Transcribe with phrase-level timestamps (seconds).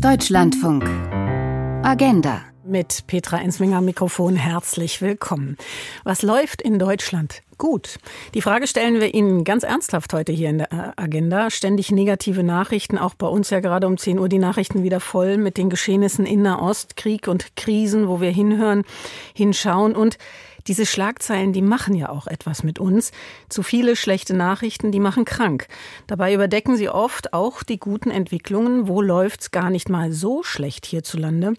[0.00, 0.84] Deutschlandfunk.
[1.84, 2.42] Agenda.
[2.64, 5.56] Mit Petra Ensminger Mikrofon herzlich willkommen.
[6.04, 7.42] Was läuft in Deutschland?
[7.58, 7.98] Gut.
[8.34, 11.50] Die Frage stellen wir Ihnen ganz ernsthaft heute hier in der äh, Agenda.
[11.50, 15.38] Ständig negative Nachrichten, auch bei uns ja gerade um 10 Uhr die Nachrichten wieder voll
[15.38, 18.84] mit den Geschehnissen in Nahost, Krieg und Krisen, wo wir hinhören,
[19.34, 20.18] hinschauen und
[20.66, 23.12] diese Schlagzeilen, die machen ja auch etwas mit uns.
[23.48, 25.66] Zu viele schlechte Nachrichten, die machen krank.
[26.06, 28.88] Dabei überdecken sie oft auch die guten Entwicklungen.
[28.88, 31.54] Wo läuft's gar nicht mal so schlecht hierzulande?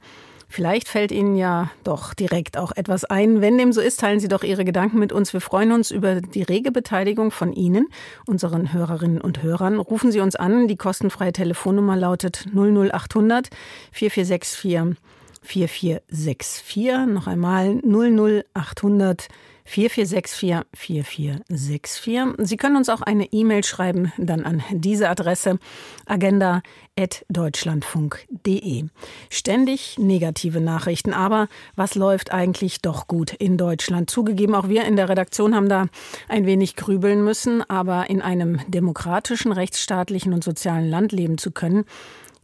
[0.54, 3.42] Vielleicht fällt Ihnen ja doch direkt auch etwas ein.
[3.42, 5.34] Wenn dem so ist, teilen Sie doch Ihre Gedanken mit uns.
[5.34, 7.88] Wir freuen uns über die rege Beteiligung von Ihnen,
[8.28, 9.80] unseren Hörerinnen und Hörern.
[9.80, 10.68] Rufen Sie uns an.
[10.68, 13.50] Die kostenfreie Telefonnummer lautet 00800
[13.94, 14.96] 4464
[15.44, 17.08] 4464.
[17.08, 19.28] Noch einmal 00800
[19.66, 22.46] 4464 4464.
[22.46, 25.58] Sie können uns auch eine E-Mail schreiben, dann an diese Adresse
[26.06, 28.84] agenda.deutschlandfunk.de.
[29.30, 34.10] Ständig negative Nachrichten, aber was läuft eigentlich doch gut in Deutschland?
[34.10, 35.86] Zugegeben, auch wir in der Redaktion haben da
[36.28, 41.86] ein wenig grübeln müssen, aber in einem demokratischen, rechtsstaatlichen und sozialen Land leben zu können,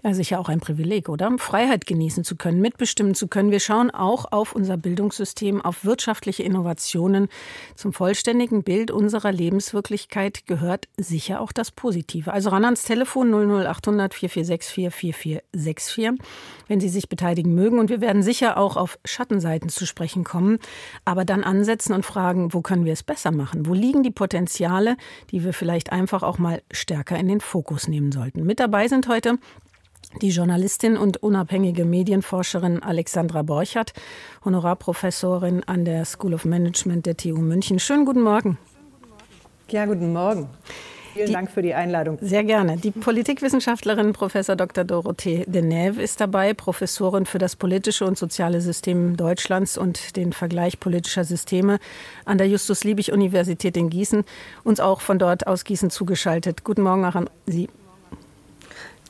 [0.02, 1.30] ja, sicher auch ein Privileg, oder?
[1.38, 3.52] Freiheit genießen zu können, mitbestimmen zu können.
[3.52, 7.28] Wir schauen auch auf unser Bildungssystem, auf wirtschaftliche Innovationen.
[7.75, 12.31] Zum vollständigen Bild unserer Lebenswirklichkeit gehört sicher auch das Positive.
[12.31, 16.11] Also ran ans Telefon 00800 4464 4464,
[16.69, 17.78] wenn Sie sich beteiligen mögen.
[17.78, 20.59] Und wir werden sicher auch auf Schattenseiten zu sprechen kommen,
[21.03, 23.66] aber dann ansetzen und fragen, wo können wir es besser machen?
[23.66, 24.95] Wo liegen die Potenziale,
[25.31, 28.45] die wir vielleicht einfach auch mal stärker in den Fokus nehmen sollten?
[28.45, 29.39] Mit dabei sind heute
[30.21, 33.93] die Journalistin und unabhängige Medienforscherin Alexandra Borchert,
[34.43, 37.79] Honorarprofessorin an der School of Management der TU München.
[37.79, 38.57] Schönen guten Morgen.
[39.69, 40.49] Ja, guten Morgen.
[41.13, 42.17] Vielen die, Dank für die Einladung.
[42.21, 42.77] Sehr gerne.
[42.77, 44.33] Die Politikwissenschaftlerin Prof.
[44.33, 44.83] Dr.
[44.83, 50.79] Dorothee Deneve ist dabei, Professorin für das politische und soziale System Deutschlands und den Vergleich
[50.79, 51.79] politischer Systeme
[52.25, 54.23] an der Justus-Liebig-Universität in Gießen,
[54.63, 56.63] uns auch von dort aus Gießen zugeschaltet.
[56.63, 57.69] Guten Morgen auch an Sie.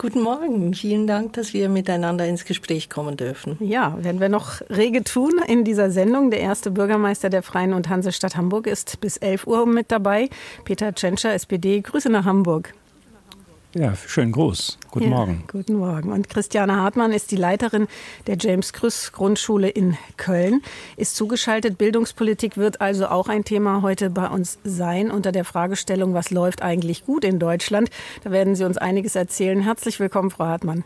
[0.01, 0.73] Guten Morgen.
[0.73, 3.57] Vielen Dank, dass wir miteinander ins Gespräch kommen dürfen.
[3.59, 6.31] Ja, werden wir noch rege tun in dieser Sendung.
[6.31, 10.29] Der erste Bürgermeister der Freien und Hansestadt Hamburg ist bis 11 Uhr mit dabei.
[10.63, 11.81] Peter Tschentscher, SPD.
[11.81, 12.73] Grüße nach Hamburg.
[13.75, 14.79] Ja, schönen Gruß.
[14.89, 15.43] Guten ja, Morgen.
[15.47, 16.11] Guten Morgen.
[16.11, 17.87] Und Christiane Hartmann ist die Leiterin
[18.25, 20.63] der James Krüss Grundschule in Köln,
[20.97, 21.77] ist zugeschaltet.
[21.77, 26.63] Bildungspolitik wird also auch ein Thema heute bei uns sein unter der Fragestellung, was läuft
[26.63, 27.91] eigentlich gut in Deutschland.
[28.23, 29.61] Da werden Sie uns einiges erzählen.
[29.61, 30.83] Herzlich willkommen, Frau Hartmann.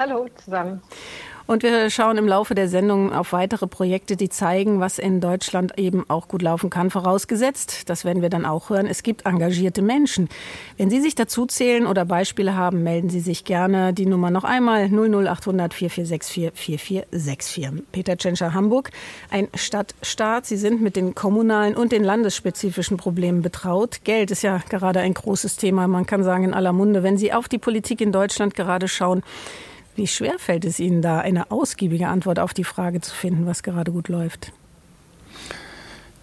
[0.00, 0.82] Hallo zusammen.
[1.46, 5.78] Und wir schauen im Laufe der Sendung auf weitere Projekte, die zeigen, was in Deutschland
[5.78, 6.88] eben auch gut laufen kann.
[6.88, 10.30] Vorausgesetzt, das werden wir dann auch hören, es gibt engagierte Menschen.
[10.78, 13.92] Wenn Sie sich dazu zählen oder Beispiele haben, melden Sie sich gerne.
[13.92, 17.84] Die Nummer noch einmal 00800 4464 4464.
[17.92, 18.90] Peter Tschentscher, Hamburg,
[19.30, 20.46] ein Stadtstaat.
[20.46, 24.00] Sie sind mit den kommunalen und den landesspezifischen Problemen betraut.
[24.04, 25.88] Geld ist ja gerade ein großes Thema.
[25.88, 27.02] Man kann sagen in aller Munde.
[27.02, 29.22] Wenn Sie auf die Politik in Deutschland gerade schauen,
[29.96, 33.62] wie schwer fällt es Ihnen da, eine ausgiebige Antwort auf die Frage zu finden, was
[33.62, 34.52] gerade gut läuft?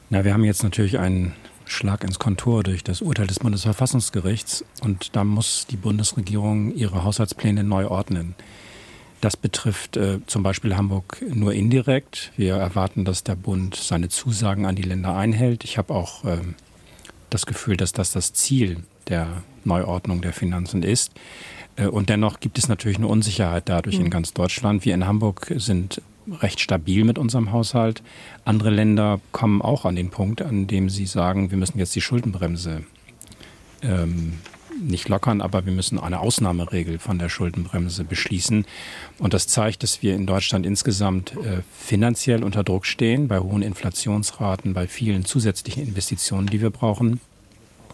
[0.09, 1.33] Na, wir haben jetzt natürlich einen
[1.65, 7.63] Schlag ins Kontor durch das Urteil des Bundesverfassungsgerichts und da muss die Bundesregierung ihre Haushaltspläne
[7.63, 8.35] neu ordnen.
[9.21, 12.33] Das betrifft äh, zum Beispiel Hamburg nur indirekt.
[12.35, 15.63] Wir erwarten, dass der Bund seine Zusagen an die Länder einhält.
[15.63, 16.39] Ich habe auch äh,
[17.29, 21.13] das Gefühl, dass das das Ziel der Neuordnung der Finanzen ist.
[21.75, 24.05] Äh, und dennoch gibt es natürlich eine Unsicherheit dadurch mhm.
[24.05, 24.85] in ganz Deutschland.
[24.85, 26.01] Wir in Hamburg sind
[26.41, 28.03] recht stabil mit unserem Haushalt.
[28.45, 32.01] Andere Länder kommen auch an den Punkt, an dem sie sagen, wir müssen jetzt die
[32.01, 32.83] Schuldenbremse
[33.81, 34.33] ähm,
[34.79, 38.65] nicht lockern, aber wir müssen eine Ausnahmeregel von der Schuldenbremse beschließen.
[39.19, 43.61] Und das zeigt, dass wir in Deutschland insgesamt äh, finanziell unter Druck stehen, bei hohen
[43.61, 47.19] Inflationsraten, bei vielen zusätzlichen Investitionen, die wir brauchen.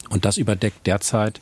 [0.09, 1.41] Und das überdeckt derzeit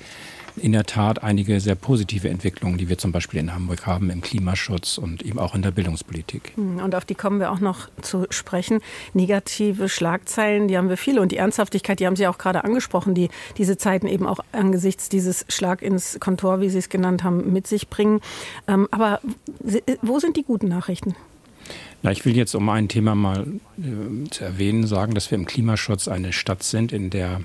[0.57, 4.21] in der Tat einige sehr positive Entwicklungen, die wir zum Beispiel in Hamburg haben im
[4.21, 6.53] Klimaschutz und eben auch in der Bildungspolitik.
[6.55, 8.79] Hm, und auf die kommen wir auch noch zu sprechen.
[9.13, 13.13] Negative Schlagzeilen, die haben wir viele und die Ernsthaftigkeit, die haben Sie auch gerade angesprochen,
[13.13, 17.51] die diese Zeiten eben auch angesichts dieses Schlag ins Kontor, wie Sie es genannt haben,
[17.51, 18.21] mit sich bringen.
[18.67, 19.19] Ähm, aber
[20.01, 21.15] wo sind die guten Nachrichten?
[22.03, 23.47] Na, ich will jetzt, um ein Thema mal
[23.79, 27.41] äh, zu erwähnen, sagen, dass wir im Klimaschutz eine Stadt sind, in der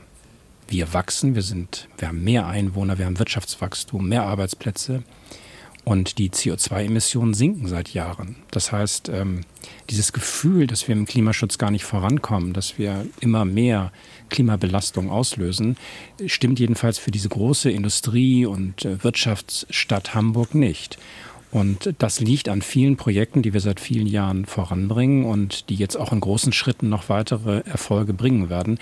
[0.70, 5.02] wir wachsen, wir, sind, wir haben mehr Einwohner, wir haben Wirtschaftswachstum, mehr Arbeitsplätze
[5.84, 8.37] und die CO2-Emissionen sinken seit Jahren.
[8.50, 9.40] Das heißt, ähm,
[9.88, 13.93] dieses Gefühl, dass wir im Klimaschutz gar nicht vorankommen, dass wir immer mehr
[14.28, 15.76] Klimabelastung auslösen,
[16.26, 20.99] stimmt jedenfalls für diese große Industrie- und äh, Wirtschaftsstadt Hamburg nicht.
[21.50, 25.96] Und das liegt an vielen Projekten, die wir seit vielen Jahren voranbringen und die jetzt
[25.96, 28.78] auch in großen Schritten noch weitere Erfolge bringen werden.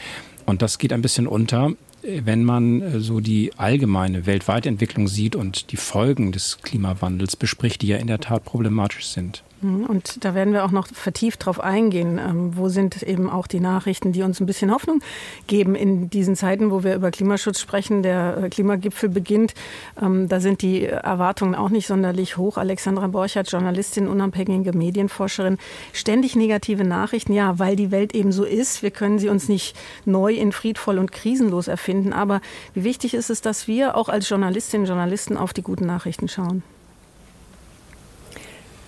[0.49, 1.73] Und das geht ein bisschen unter,
[2.03, 7.83] wenn man äh, so die allgemeine weltweite Entwicklung sieht und die Folgen des Klimawandels bespricht,
[7.83, 9.45] die ja in der Tat problematisch sind.
[9.61, 12.19] Mhm, und da werden wir auch noch vertieft drauf eingehen.
[12.19, 15.01] Ähm, wo sind eben auch die Nachrichten, die uns ein bisschen Hoffnung
[15.47, 18.03] geben in diesen Zeiten, wo wir über Klimaschutz sprechen?
[18.03, 19.55] Der äh, Klimagipfel beginnt.
[20.01, 22.57] Ähm, da sind die Erwartungen auch nicht sonderlich hoch.
[22.57, 25.59] Alexandra Borchert, Journalistin, unabhängige Medienforscherin.
[25.93, 27.33] Ständig negative Nachrichten.
[27.33, 28.83] Ja, weil die Welt eben so ist.
[28.83, 32.13] Wir können sie uns nicht neu in friedvoll und krisenlos erfinden.
[32.13, 32.41] Aber
[32.75, 36.29] wie wichtig ist es, dass wir auch als Journalistinnen und Journalisten auf die guten Nachrichten
[36.29, 36.63] schauen?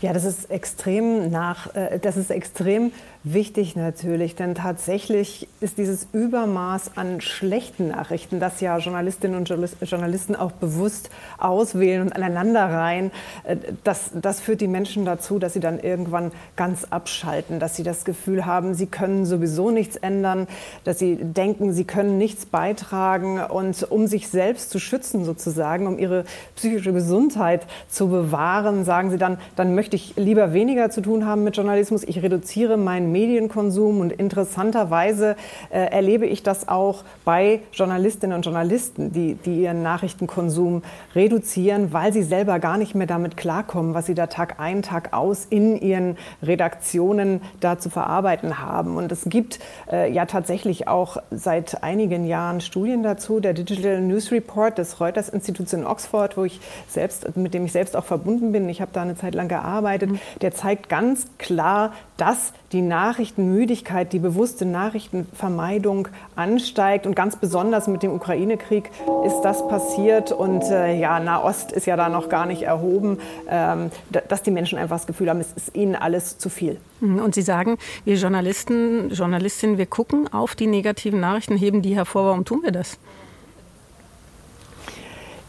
[0.01, 2.93] Ja, das ist extrem nach, äh, das ist extrem
[3.23, 10.35] wichtig natürlich, denn tatsächlich ist dieses Übermaß an schlechten Nachrichten, das ja Journalistinnen und Journalisten
[10.35, 13.11] auch bewusst auswählen und aneinanderreihen,
[13.45, 17.83] äh, das, das führt die Menschen dazu, dass sie dann irgendwann ganz abschalten, dass sie
[17.83, 20.47] das Gefühl haben, sie können sowieso nichts ändern,
[20.85, 23.41] dass sie denken, sie können nichts beitragen.
[23.41, 26.25] Und um sich selbst zu schützen sozusagen, um ihre
[26.57, 31.45] psychische Gesundheit zu bewahren, sagen sie dann, dann möchte ich lieber weniger zu tun haben
[31.45, 35.37] mit Journalismus, ich reduziere meinen Medienkonsum und interessanterweise
[35.71, 40.83] äh, erlebe ich das auch bei Journalistinnen und Journalisten, die, die ihren Nachrichtenkonsum
[41.15, 45.13] reduzieren, weil sie selber gar nicht mehr damit klarkommen, was sie da Tag ein, Tag
[45.13, 48.97] aus in ihren Redaktionen da zu verarbeiten haben.
[48.97, 49.59] Und es gibt
[49.91, 53.41] äh, ja tatsächlich auch seit einigen Jahren Studien dazu.
[53.41, 57.73] Der Digital News Report des Reuters Instituts in Oxford, wo ich selbst, mit dem ich
[57.73, 60.21] selbst auch verbunden bin, ich habe da eine Zeit lang gearbeitet, mhm.
[60.41, 67.07] der zeigt ganz klar, dass die Nachrichtenmüdigkeit, die bewusste Nachrichtenvermeidung ansteigt.
[67.07, 68.91] Und ganz besonders mit dem Ukraine-Krieg
[69.27, 70.31] ist das passiert.
[70.31, 73.19] Und äh, ja, Nahost ist ja da noch gar nicht erhoben,
[73.49, 73.91] ähm,
[74.29, 76.79] dass die Menschen einfach das Gefühl haben, es ist ihnen alles zu viel.
[77.01, 77.19] Mhm.
[77.19, 82.27] Und Sie sagen, wir Journalisten, Journalistinnen, wir gucken auf die negativen Nachrichten, heben die hervor.
[82.27, 82.99] Warum tun wir das?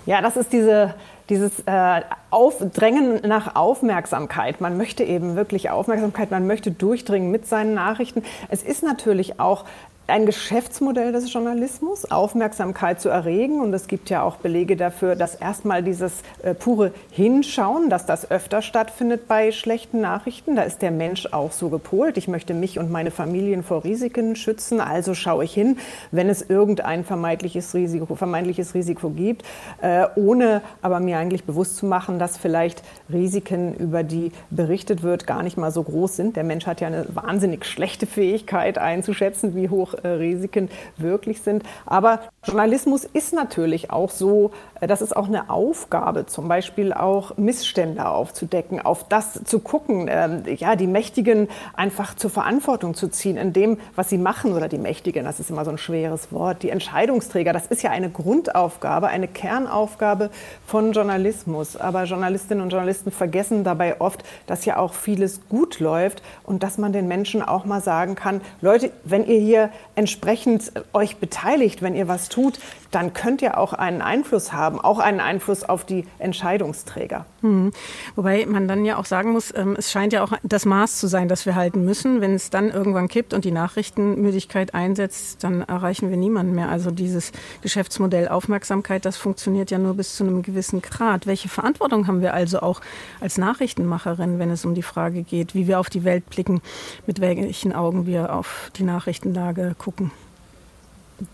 [0.07, 0.95] Ja, das ist diese
[1.31, 4.59] dieses äh, Aufdrängen nach Aufmerksamkeit.
[4.59, 8.21] Man möchte eben wirklich Aufmerksamkeit, man möchte durchdringen mit seinen Nachrichten.
[8.49, 9.65] Es ist natürlich auch
[10.07, 13.61] ein Geschäftsmodell des Journalismus, Aufmerksamkeit zu erregen.
[13.61, 18.29] Und es gibt ja auch Belege dafür, dass erstmal dieses äh, pure Hinschauen, dass das
[18.29, 20.55] öfter stattfindet bei schlechten Nachrichten.
[20.55, 22.17] Da ist der Mensch auch so gepolt.
[22.17, 24.81] Ich möchte mich und meine Familien vor Risiken schützen.
[24.81, 25.77] Also schaue ich hin,
[26.11, 29.45] wenn es irgendein vermeintliches Risiko, vermeintliches Risiko gibt,
[29.81, 35.25] äh, ohne aber mir eigentlich bewusst zu machen, dass vielleicht Risiken, über die berichtet wird,
[35.25, 36.35] gar nicht mal so groß sind.
[36.35, 41.63] Der Mensch hat ja eine wahnsinnig schlechte Fähigkeit einzuschätzen, wie hoch äh, Risiken wirklich sind.
[41.85, 47.37] Aber Journalismus ist natürlich auch so, äh, das ist auch eine Aufgabe, zum Beispiel auch
[47.37, 53.37] Missstände aufzudecken, auf das zu gucken, ähm, ja, die Mächtigen einfach zur Verantwortung zu ziehen
[53.37, 56.63] in dem, was sie machen oder die Mächtigen, das ist immer so ein schweres Wort,
[56.63, 60.29] die Entscheidungsträger, das ist ja eine Grundaufgabe, eine Kernaufgabe
[60.65, 61.77] von Journalismus.
[61.77, 66.77] Aber Journalistinnen und Journalisten vergessen dabei oft, dass ja auch vieles gut läuft und dass
[66.77, 71.95] man den Menschen auch mal sagen kann, Leute, wenn ihr hier entsprechend euch beteiligt, wenn
[71.95, 72.59] ihr was tut,
[72.91, 77.25] dann könnt ihr auch einen Einfluss haben, auch einen Einfluss auf die Entscheidungsträger.
[77.41, 77.71] Mhm.
[78.15, 81.07] Wobei man dann ja auch sagen muss, ähm, es scheint ja auch das Maß zu
[81.07, 82.21] sein, das wir halten müssen.
[82.21, 86.69] Wenn es dann irgendwann kippt und die Nachrichtenmüdigkeit einsetzt, dann erreichen wir niemanden mehr.
[86.69, 91.27] Also dieses Geschäftsmodell Aufmerksamkeit, das funktioniert ja nur bis zu einem gewissen Grad.
[91.27, 92.81] Welche Verantwortung haben wir also auch
[93.19, 96.61] als Nachrichtenmacherin, wenn es um die Frage geht, wie wir auf die Welt blicken,
[97.07, 100.11] mit welchen Augen wir auf die Nachrichtenlage gucken?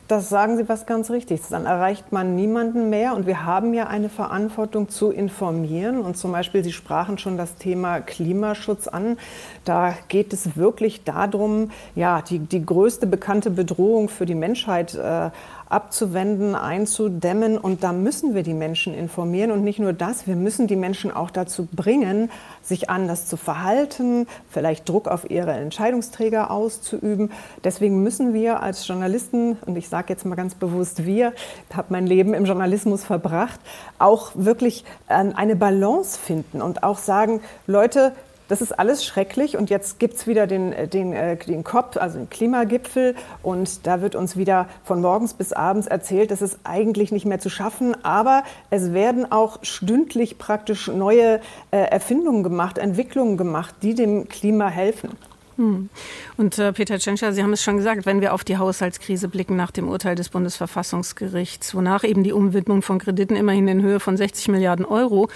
[0.07, 1.47] Das sagen Sie was ganz Richtiges.
[1.49, 3.13] Dann erreicht man niemanden mehr.
[3.15, 6.01] Und wir haben ja eine Verantwortung zu informieren.
[6.01, 9.17] Und zum Beispiel, Sie sprachen schon das Thema Klimaschutz an.
[9.63, 15.29] Da geht es wirklich darum, ja, die, die größte bekannte Bedrohung für die Menschheit äh,
[15.69, 17.57] abzuwenden, einzudämmen.
[17.57, 19.51] Und da müssen wir die Menschen informieren.
[19.51, 22.29] Und nicht nur das, wir müssen die Menschen auch dazu bringen,
[22.61, 27.31] sich anders zu verhalten, vielleicht Druck auf ihre Entscheidungsträger auszuüben.
[27.63, 31.33] Deswegen müssen wir als Journalisten, und ich sage jetzt mal ganz bewusst wir,
[31.73, 33.59] habe mein Leben im Journalismus verbracht,
[33.99, 38.13] auch wirklich ähm, eine Balance finden und auch sagen, Leute,
[38.47, 41.97] das ist alles schrecklich und jetzt gibt es wieder den, äh, den, äh, den COP,
[41.97, 46.59] also den Klimagipfel und da wird uns wieder von morgens bis abends erzählt, das ist
[46.63, 51.39] eigentlich nicht mehr zu schaffen, aber es werden auch stündlich praktisch neue
[51.71, 55.11] äh, Erfindungen gemacht, Entwicklungen gemacht, die dem Klima helfen.
[55.57, 55.89] Hm.
[56.37, 59.55] Und äh, Peter Tschentscher, Sie haben es schon gesagt, wenn wir auf die Haushaltskrise blicken
[59.55, 64.17] nach dem Urteil des Bundesverfassungsgerichts, wonach eben die Umwidmung von Krediten immerhin in Höhe von
[64.17, 65.29] 60 Milliarden Euro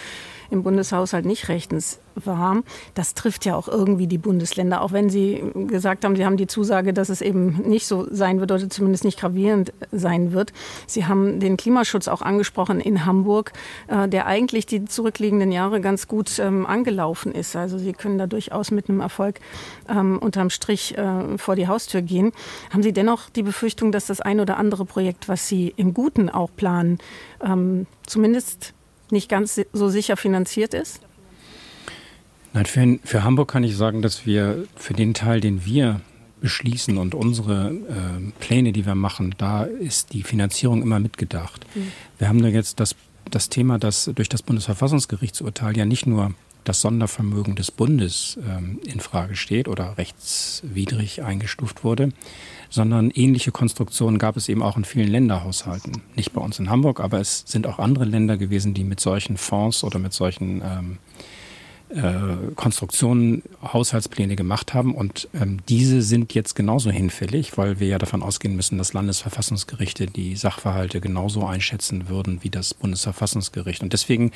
[0.52, 2.62] im Bundeshaushalt nicht rechtens war.
[2.94, 6.48] Das trifft ja auch irgendwie die Bundesländer, auch wenn Sie gesagt haben, Sie haben die
[6.48, 10.52] Zusage, dass es eben nicht so sein wird oder zumindest nicht gravierend sein wird.
[10.88, 13.54] Sie haben den Klimaschutz auch angesprochen in Hamburg,
[13.88, 17.56] äh, der eigentlich die zurückliegenden Jahre ganz gut ähm, angelaufen ist.
[17.56, 19.40] Also Sie können da durchaus mit einem Erfolg
[19.90, 22.34] ähm, unterm Strich äh, vor die Haustür gehen.
[22.72, 26.30] Haben Sie dennoch die Befürchtung, dass das ein oder andere Projekt, was Sie im Guten
[26.30, 26.98] auch planen,
[27.42, 28.74] ähm, zumindest
[29.12, 31.02] nicht ganz so sicher finanziert ist?
[32.54, 36.02] Nein, für, für Hamburg kann ich sagen, dass wir für den Teil, den wir
[36.42, 41.66] beschließen und unsere äh, Pläne, die wir machen, da ist die Finanzierung immer mitgedacht.
[41.76, 41.92] Mhm.
[42.18, 42.96] Wir haben da jetzt das,
[43.30, 49.00] das Thema, dass durch das Bundesverfassungsgerichtsurteil ja nicht nur das Sondervermögen des Bundes ähm, in
[49.00, 52.10] Frage steht oder rechtswidrig eingestuft wurde,
[52.70, 56.02] sondern ähnliche Konstruktionen gab es eben auch in vielen Länderhaushalten.
[56.16, 59.38] Nicht bei uns in Hamburg, aber es sind auch andere Länder gewesen, die mit solchen
[59.38, 60.98] Fonds oder mit solchen ähm,
[61.94, 64.96] äh, Konstruktionen Haushaltspläne gemacht haben.
[64.96, 70.08] Und ähm, diese sind jetzt genauso hinfällig, weil wir ja davon ausgehen müssen, dass Landesverfassungsgerichte
[70.08, 73.84] die Sachverhalte genauso einschätzen würden wie das Bundesverfassungsgericht.
[73.84, 74.32] Und deswegen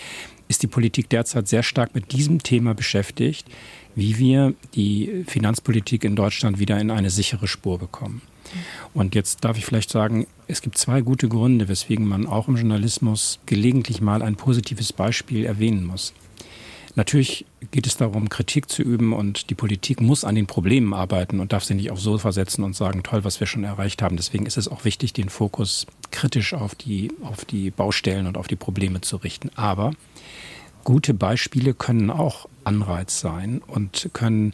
[0.47, 3.47] ist die Politik derzeit sehr stark mit diesem Thema beschäftigt,
[3.95, 8.21] wie wir die Finanzpolitik in Deutschland wieder in eine sichere Spur bekommen.
[8.93, 12.57] Und jetzt darf ich vielleicht sagen, es gibt zwei gute Gründe, weswegen man auch im
[12.57, 16.13] Journalismus gelegentlich mal ein positives Beispiel erwähnen muss.
[16.95, 21.41] Natürlich geht es darum, Kritik zu üben und die Politik muss an den Problemen arbeiten
[21.41, 24.15] und darf sie nicht aufs Sofa setzen und sagen, toll, was wir schon erreicht haben.
[24.15, 28.47] Deswegen ist es auch wichtig, den Fokus kritisch auf die, auf die Baustellen und auf
[28.47, 29.49] die Probleme zu richten.
[29.55, 29.91] Aber
[30.85, 34.53] gute Beispiele können auch Anreiz sein und können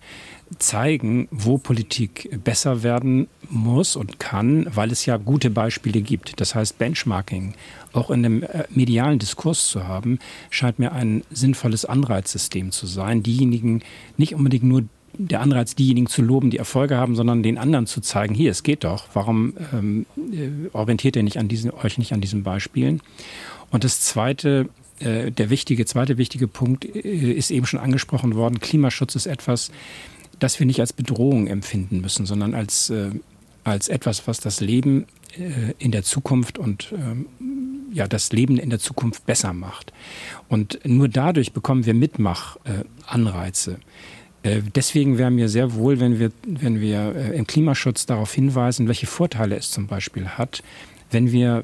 [0.60, 6.40] zeigen, wo Politik besser werden muss und kann, weil es ja gute Beispiele gibt.
[6.40, 7.54] Das heißt, Benchmarking
[7.94, 13.24] auch in dem äh, medialen Diskurs zu haben, scheint mir ein sinnvolles Anreizsystem zu sein.
[13.24, 13.82] Diejenigen
[14.18, 14.84] nicht unbedingt nur
[15.18, 18.64] der Anreiz, diejenigen zu loben, die Erfolge haben, sondern den anderen zu zeigen, hier, es
[18.64, 19.08] geht doch.
[19.14, 23.02] Warum ähm, äh, orientiert ihr nicht an diesen, euch nicht an diesen Beispielen?
[23.72, 28.60] Und das zweite, äh, der wichtige, zweite wichtige Punkt äh, ist eben schon angesprochen worden.
[28.60, 29.72] Klimaschutz ist etwas,
[30.42, 33.12] das wir nicht als Bedrohung empfinden müssen, sondern als, äh,
[33.64, 35.06] als etwas, was das Leben
[35.38, 37.28] äh, in der Zukunft und ähm,
[37.94, 39.94] ja, das Leben in der Zukunft besser macht.
[40.50, 43.78] Und nur dadurch bekommen wir Mitmachanreize.
[44.42, 48.88] Äh, deswegen wäre mir sehr wohl, wenn wir, wenn wir äh, im Klimaschutz darauf hinweisen,
[48.88, 50.64] welche Vorteile es zum Beispiel hat,
[51.12, 51.64] wenn wir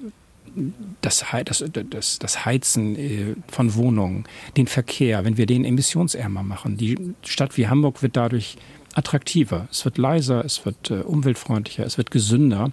[1.02, 6.78] das, das, das, das Heizen äh, von Wohnungen, den Verkehr, wenn wir den emissionsärmer machen.
[6.78, 8.58] Die Stadt wie Hamburg wird dadurch
[8.98, 12.72] attraktiver, es wird leiser, es wird äh, umweltfreundlicher, es wird gesünder.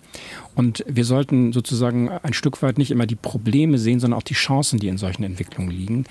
[0.54, 4.34] Und wir sollten sozusagen ein Stück weit nicht immer die Probleme sehen, sondern auch die
[4.34, 6.04] Chancen, die in solchen Entwicklungen liegen.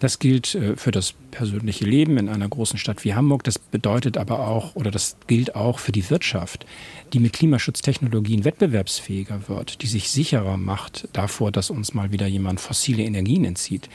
[0.00, 3.44] Das gilt äh, für das persönliche Leben in einer großen Stadt wie Hamburg.
[3.44, 6.66] Das bedeutet aber auch, oder das gilt auch für die Wirtschaft,
[7.12, 12.60] die mit Klimaschutztechnologien wettbewerbsfähiger wird, die sich sicherer macht davor, dass uns mal wieder jemand
[12.60, 13.88] fossile Energien entzieht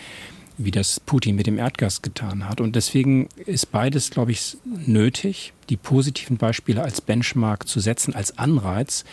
[0.57, 2.61] wie das Putin mit dem Erdgas getan hat.
[2.61, 8.37] Und deswegen ist beides, glaube ich, nötig, die positiven Beispiele als Benchmark zu setzen, als
[8.37, 9.03] Anreiz.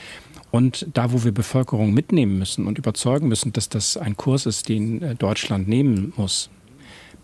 [0.50, 4.68] Und da, wo wir Bevölkerung mitnehmen müssen und überzeugen müssen, dass das ein Kurs ist,
[4.68, 6.50] den äh, Deutschland nehmen muss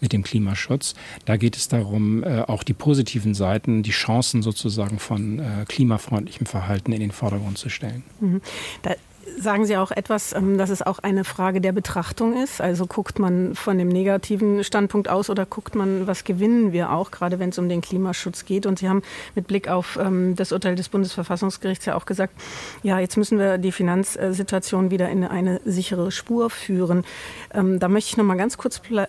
[0.00, 0.94] mit dem Klimaschutz,
[1.24, 6.46] da geht es darum, äh, auch die positiven Seiten, die Chancen sozusagen von äh, klimafreundlichem
[6.46, 8.04] Verhalten in den Vordergrund zu stellen.
[8.20, 8.40] Mhm.
[8.82, 8.94] Da
[9.38, 12.60] sagen Sie auch etwas, ähm, dass es auch eine Frage der Betrachtung ist.
[12.60, 17.10] Also guckt man von dem negativen Standpunkt aus oder guckt man, was gewinnen wir auch,
[17.10, 18.66] gerade wenn es um den Klimaschutz geht.
[18.66, 19.02] Und Sie haben
[19.34, 22.34] mit Blick auf ähm, das Urteil des Bundesverfassungsgerichts ja auch gesagt,
[22.82, 27.04] ja, jetzt müssen wir die Finanzsituation wieder in eine sichere Spur führen.
[27.52, 29.06] Ähm, da möchte ich noch mal ganz kurz äh,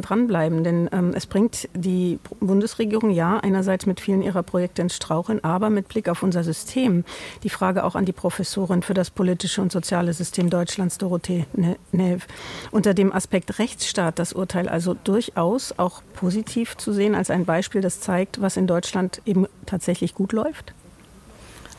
[0.00, 5.70] dranbleiben, denn es bringt die Bundesregierung ja einerseits mit vielen ihrer Projekte ins Straucheln, aber
[5.70, 7.04] mit Blick auf unser System,
[7.42, 11.46] die Frage auch an die Professorin für das politische politische und soziale System Deutschlands, Dorothee
[11.92, 12.26] Nev.
[12.70, 17.80] Unter dem Aspekt Rechtsstaat das Urteil also durchaus auch positiv zu sehen als ein Beispiel,
[17.80, 20.72] das zeigt, was in Deutschland eben tatsächlich gut läuft?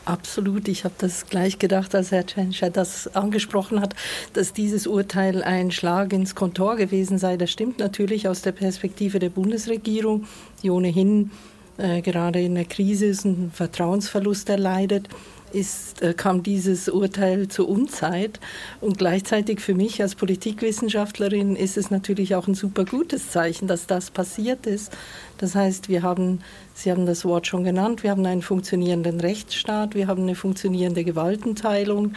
[0.04, 0.66] Absolut.
[0.66, 3.94] Ich habe das gleich gedacht, als Herr Tschentscher das angesprochen hat,
[4.32, 7.36] dass dieses Urteil ein Schlag ins Kontor gewesen sei.
[7.36, 10.26] Das stimmt natürlich aus der Perspektive der Bundesregierung,
[10.62, 11.30] die ohnehin
[11.78, 15.08] äh, gerade in der Krise einen Vertrauensverlust erleidet
[15.54, 18.40] ist, äh, kam dieses Urteil zur Unzeit.
[18.80, 23.86] Und gleichzeitig für mich als Politikwissenschaftlerin ist es natürlich auch ein super gutes Zeichen, dass
[23.86, 24.92] das passiert ist.
[25.38, 26.40] Das heißt, wir haben,
[26.74, 31.04] Sie haben das Wort schon genannt, wir haben einen funktionierenden Rechtsstaat, wir haben eine funktionierende
[31.04, 32.14] Gewaltenteilung.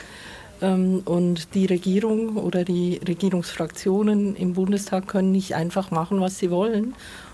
[0.62, 6.52] Ähm, und die Regierung oder die Regierungsfraktionen im Bundestag können nicht einfach machen, was sie
[6.52, 6.94] wollen.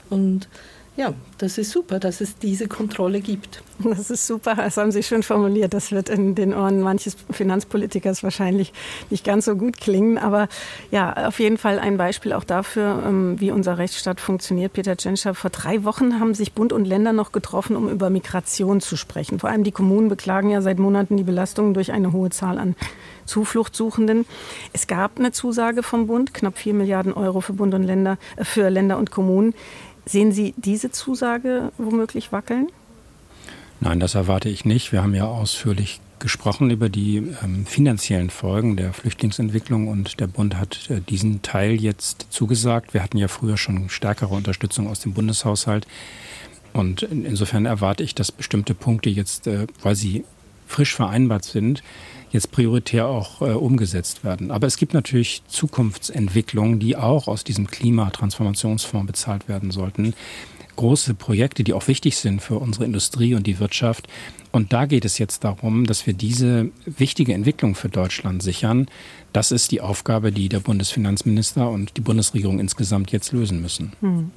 [0.09, 0.49] Und
[0.97, 3.63] ja, das ist super, dass es diese Kontrolle gibt.
[3.83, 5.73] Das ist super, das haben Sie schön formuliert.
[5.73, 8.73] Das wird in den Ohren manches Finanzpolitikers wahrscheinlich
[9.09, 10.19] nicht ganz so gut klingen.
[10.19, 10.49] Aber
[10.91, 14.73] ja, auf jeden Fall ein Beispiel auch dafür, ähm, wie unser Rechtsstaat funktioniert.
[14.73, 18.81] Peter Tschentscher, vor drei Wochen haben sich Bund und Länder noch getroffen, um über Migration
[18.81, 19.39] zu sprechen.
[19.39, 22.75] Vor allem die Kommunen beklagen ja seit Monaten die Belastungen durch eine hohe Zahl an
[23.25, 24.25] Zufluchtsuchenden.
[24.73, 28.43] Es gab eine Zusage vom Bund, knapp vier Milliarden Euro für Bund und Länder, äh,
[28.43, 29.53] für Länder und Kommunen.
[30.05, 32.67] Sehen Sie diese Zusage womöglich wackeln?
[33.79, 34.91] Nein, das erwarte ich nicht.
[34.91, 40.55] Wir haben ja ausführlich gesprochen über die ähm, finanziellen Folgen der Flüchtlingsentwicklung und der Bund
[40.55, 42.93] hat äh, diesen Teil jetzt zugesagt.
[42.93, 45.87] Wir hatten ja früher schon stärkere Unterstützung aus dem Bundeshaushalt.
[46.73, 50.23] Und in, insofern erwarte ich, dass bestimmte Punkte jetzt, äh, weil sie
[50.67, 51.81] frisch vereinbart sind,
[52.31, 54.51] jetzt prioritär auch äh, umgesetzt werden.
[54.51, 60.13] Aber es gibt natürlich Zukunftsentwicklungen, die auch aus diesem Klimatransformationsfonds bezahlt werden sollten.
[60.77, 64.07] Große Projekte, die auch wichtig sind für unsere Industrie und die Wirtschaft.
[64.51, 68.87] Und da geht es jetzt darum, dass wir diese wichtige Entwicklung für Deutschland sichern.
[69.33, 73.93] Das ist die Aufgabe, die der Bundesfinanzminister und die Bundesregierung insgesamt jetzt lösen müssen.
[74.01, 74.31] Hm.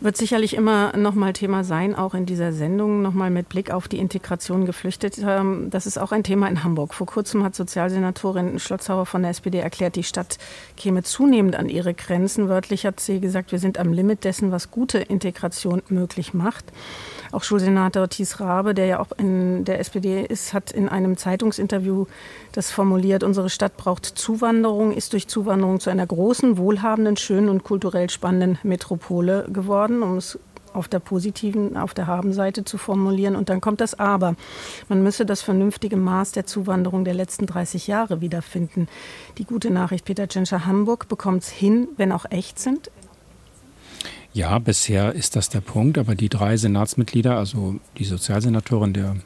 [0.00, 3.72] Wird sicherlich immer noch mal Thema sein, auch in dieser Sendung, noch mal mit Blick
[3.72, 5.18] auf die Integration geflüchtet.
[5.18, 6.94] Ähm, das ist auch ein Thema in Hamburg.
[6.94, 10.38] Vor kurzem hat Sozialsenatorin Schlotzhauer von der SPD erklärt, die Stadt
[10.76, 12.48] käme zunehmend an ihre Grenzen.
[12.48, 16.66] Wörtlich hat sie gesagt, wir sind am Limit dessen, was gute Integration möglich macht.
[17.30, 22.06] Auch Schulsenator Thies Rabe, der ja auch in der SPD ist, hat in einem Zeitungsinterview
[22.52, 27.64] das formuliert, unsere Stadt braucht Zuwanderung, ist durch Zuwanderung zu einer großen, wohlhabenden, schönen und
[27.64, 30.38] kulturell spannenden Metropole geworden, um es
[30.72, 33.36] auf der positiven, auf der Habenseite zu formulieren.
[33.36, 34.36] Und dann kommt das Aber.
[34.88, 38.88] Man müsse das vernünftige Maß der Zuwanderung der letzten 30 Jahre wiederfinden.
[39.38, 42.90] Die gute Nachricht, Peter Tschentscher, Hamburg bekommt es hin, wenn auch echt sind.
[44.32, 49.16] Ja, bisher ist das der Punkt, aber die drei Senatsmitglieder, also die Sozialsenatorin, der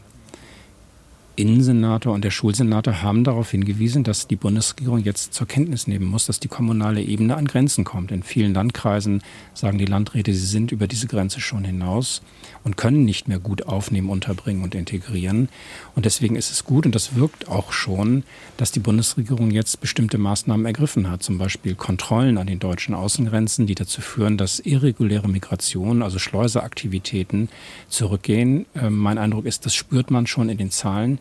[1.36, 6.26] Innensenator und der Schulsenator haben darauf hingewiesen, dass die Bundesregierung jetzt zur Kenntnis nehmen muss,
[6.26, 8.12] dass die kommunale Ebene an Grenzen kommt.
[8.12, 9.22] In vielen Landkreisen
[9.54, 12.22] sagen die Landräte, sie sind über diese Grenze schon hinaus
[12.64, 15.48] und können nicht mehr gut aufnehmen, unterbringen und integrieren.
[15.94, 18.24] Und deswegen ist es gut, und das wirkt auch schon,
[18.56, 23.66] dass die Bundesregierung jetzt bestimmte Maßnahmen ergriffen hat, zum Beispiel Kontrollen an den deutschen Außengrenzen,
[23.66, 27.48] die dazu führen, dass irreguläre Migration, also Schleuseraktivitäten,
[27.88, 28.66] zurückgehen.
[28.74, 31.18] Ähm, mein Eindruck ist, das spürt man schon in den Zahlen.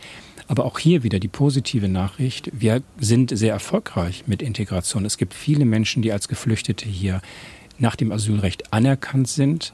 [0.52, 2.52] Aber auch hier wieder die positive Nachricht.
[2.52, 5.06] Wir sind sehr erfolgreich mit Integration.
[5.06, 7.22] Es gibt viele Menschen, die als Geflüchtete hier
[7.80, 9.72] nach dem Asylrecht anerkannt sind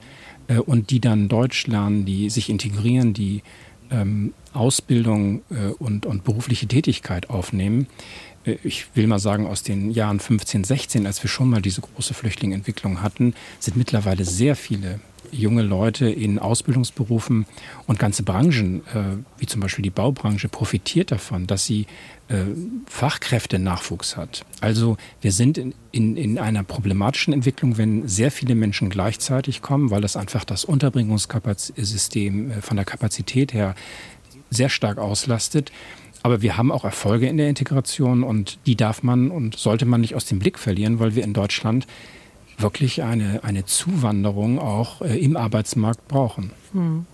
[0.48, 3.42] äh, und die dann Deutsch lernen, die sich integrieren, die
[3.90, 7.88] ähm, Ausbildung äh, und, und berufliche Tätigkeit aufnehmen.
[8.46, 11.82] Äh, ich will mal sagen, aus den Jahren 15, 16, als wir schon mal diese
[11.82, 15.00] große Flüchtlingentwicklung hatten, sind mittlerweile sehr viele
[15.32, 17.46] junge Leute in Ausbildungsberufen
[17.86, 21.88] und ganze Branchen, äh, wie zum Beispiel die Baubranche, profitiert davon, dass sie
[22.30, 22.44] äh,
[22.86, 24.46] Fachkräftenachwuchs hat.
[24.62, 29.92] Also wir sind in, in, in einer problematischen Entwicklung, wenn sehr viele Menschen gleichzeitig kommen,
[29.92, 33.76] weil das einfach das Unterbringungssystem äh, von der Kapazität her
[34.50, 35.72] sehr stark auslastet.
[36.24, 40.02] Aber wir haben auch Erfolge in der Integration und die darf man und sollte man
[40.02, 41.88] nicht aus dem Blick verlieren, weil wir in Deutschland
[42.58, 46.52] wirklich eine, eine Zuwanderung auch äh, im Arbeitsmarkt brauchen.
[46.74, 47.06] Hm.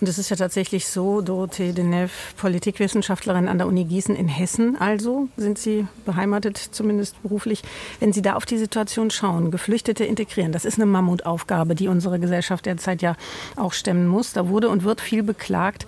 [0.00, 4.76] Und es ist ja tatsächlich so, Dorothee Denev, Politikwissenschaftlerin an der Uni Gießen in Hessen,
[4.80, 7.62] also sind Sie beheimatet, zumindest beruflich.
[7.98, 12.20] Wenn Sie da auf die Situation schauen, Geflüchtete integrieren, das ist eine Mammutaufgabe, die unsere
[12.20, 13.16] Gesellschaft derzeit ja
[13.56, 14.32] auch stemmen muss.
[14.32, 15.84] Da wurde und wird viel beklagt,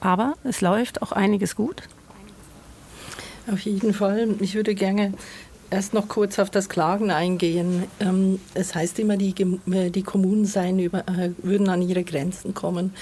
[0.00, 1.82] aber es läuft auch einiges gut.
[3.50, 4.28] Auf jeden Fall.
[4.40, 5.14] Ich würde gerne
[5.70, 7.84] erst noch kurz auf das Klagen eingehen.
[8.00, 9.34] Ähm, es heißt immer, die,
[9.70, 12.94] äh, die Kommunen seien über, äh, würden an ihre Grenzen kommen.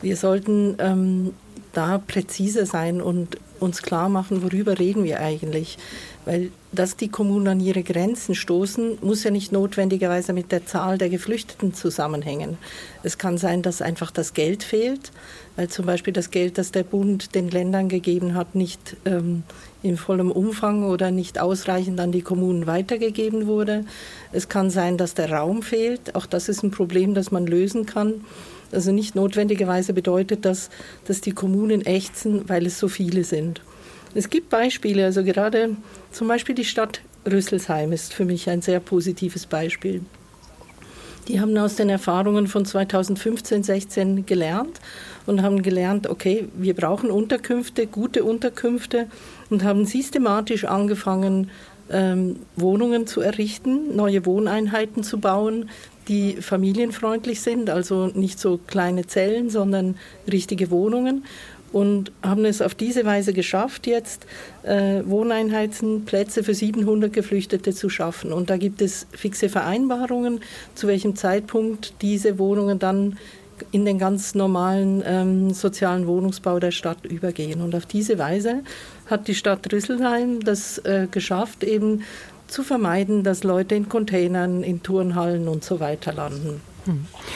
[0.00, 1.34] Wir sollten ähm,
[1.72, 5.78] da präziser sein und uns klar machen, worüber reden wir eigentlich.
[6.24, 10.98] Weil dass die Kommunen an ihre Grenzen stoßen, muss ja nicht notwendigerweise mit der Zahl
[10.98, 12.58] der Geflüchteten zusammenhängen.
[13.02, 15.10] Es kann sein, dass einfach das Geld fehlt,
[15.56, 19.44] weil zum Beispiel das Geld, das der Bund den Ländern gegeben hat, nicht ähm,
[19.82, 23.84] in vollem Umfang oder nicht ausreichend an die Kommunen weitergegeben wurde.
[24.32, 26.14] Es kann sein, dass der Raum fehlt.
[26.14, 28.24] Auch das ist ein Problem, das man lösen kann.
[28.72, 30.68] Also nicht notwendigerweise bedeutet das,
[31.06, 33.62] dass die Kommunen ächzen, weil es so viele sind.
[34.14, 35.76] Es gibt Beispiele, also gerade
[36.10, 40.02] zum Beispiel die Stadt Rüsselsheim ist für mich ein sehr positives Beispiel.
[41.28, 44.80] Die haben aus den Erfahrungen von 2015, 16 gelernt
[45.26, 49.08] und haben gelernt, okay, wir brauchen Unterkünfte, gute Unterkünfte
[49.50, 51.50] und haben systematisch angefangen,
[51.90, 55.68] ähm, Wohnungen zu errichten, neue Wohneinheiten zu bauen,
[56.08, 59.96] die familienfreundlich sind, also nicht so kleine Zellen, sondern
[60.30, 61.24] richtige Wohnungen
[61.72, 64.26] und haben es auf diese Weise geschafft, jetzt
[64.62, 68.32] äh, Wohneinheiten, Plätze für 700 Geflüchtete zu schaffen.
[68.32, 70.40] Und da gibt es fixe Vereinbarungen,
[70.74, 73.18] zu welchem Zeitpunkt diese Wohnungen dann
[73.72, 77.60] in den ganz normalen ähm, sozialen Wohnungsbau der Stadt übergehen.
[77.60, 78.62] Und auf diese Weise
[79.06, 82.04] hat die Stadt Rüsselsheim das äh, geschafft, eben
[82.46, 86.60] zu vermeiden, dass Leute in Containern, in Turnhallen und so weiter landen.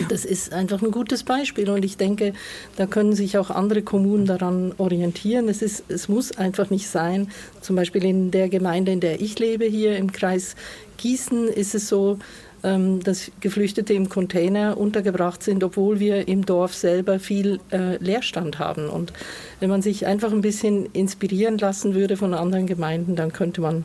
[0.08, 2.32] Das ist einfach ein gutes Beispiel und ich denke,
[2.76, 5.48] da können sich auch andere Kommunen daran orientieren.
[5.48, 9.38] Es, ist, es muss einfach nicht sein, zum Beispiel in der Gemeinde, in der ich
[9.38, 10.56] lebe, hier im Kreis
[10.98, 12.18] Gießen, ist es so,
[12.64, 18.58] ähm, dass Geflüchtete im Container untergebracht sind, obwohl wir im Dorf selber viel äh, Leerstand
[18.58, 18.88] haben.
[18.88, 19.12] Und
[19.60, 23.84] wenn man sich einfach ein bisschen inspirieren lassen würde von anderen Gemeinden, dann könnte man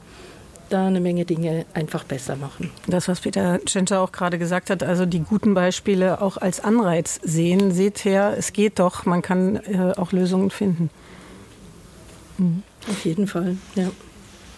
[0.69, 2.71] da eine Menge Dinge einfach besser machen.
[2.87, 7.19] Das, was Peter Tschentscher auch gerade gesagt hat, also die guten Beispiele auch als Anreiz
[7.23, 7.71] sehen.
[7.71, 10.89] Seht her, es geht doch, man kann äh, auch Lösungen finden.
[12.37, 12.63] Mhm.
[12.89, 13.89] Auf jeden Fall, ja.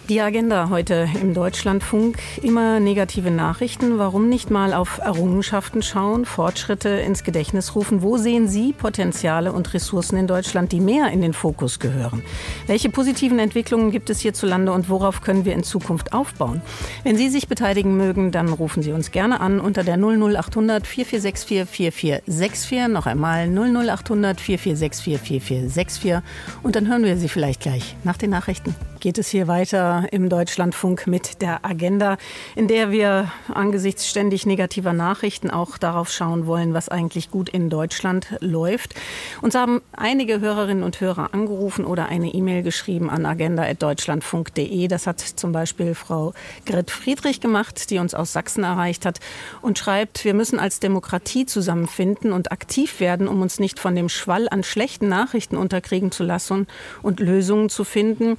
[0.09, 2.17] Die Agenda heute im Deutschlandfunk.
[2.41, 3.99] Immer negative Nachrichten.
[3.99, 8.01] Warum nicht mal auf Errungenschaften schauen, Fortschritte ins Gedächtnis rufen?
[8.01, 12.23] Wo sehen Sie Potenziale und Ressourcen in Deutschland, die mehr in den Fokus gehören?
[12.65, 16.63] Welche positiven Entwicklungen gibt es hierzulande und worauf können wir in Zukunft aufbauen?
[17.03, 21.69] Wenn Sie sich beteiligen mögen, dann rufen Sie uns gerne an unter der 00800 4464
[21.69, 22.87] 4464.
[22.87, 26.15] Noch einmal 00800 4464 4464.
[26.63, 28.73] Und dann hören wir Sie vielleicht gleich nach den Nachrichten.
[28.99, 32.17] Geht es hier weiter im Deutschlandfunk mit der Agenda,
[32.57, 37.69] in der wir angesichts ständig negativer Nachrichten auch darauf schauen wollen, was eigentlich gut in
[37.69, 38.95] Deutschland läuft.
[39.41, 44.89] Uns haben einige Hörerinnen und Hörer angerufen oder eine E-Mail geschrieben an agenda.deutschlandfunk.de.
[44.89, 46.33] Das hat zum Beispiel Frau
[46.65, 49.21] Gret Friedrich gemacht, die uns aus Sachsen erreicht hat
[49.61, 54.09] und schreibt, wir müssen als Demokratie zusammenfinden und aktiv werden, um uns nicht von dem
[54.09, 56.67] Schwall an schlechten Nachrichten unterkriegen zu lassen
[57.01, 58.35] und Lösungen zu finden.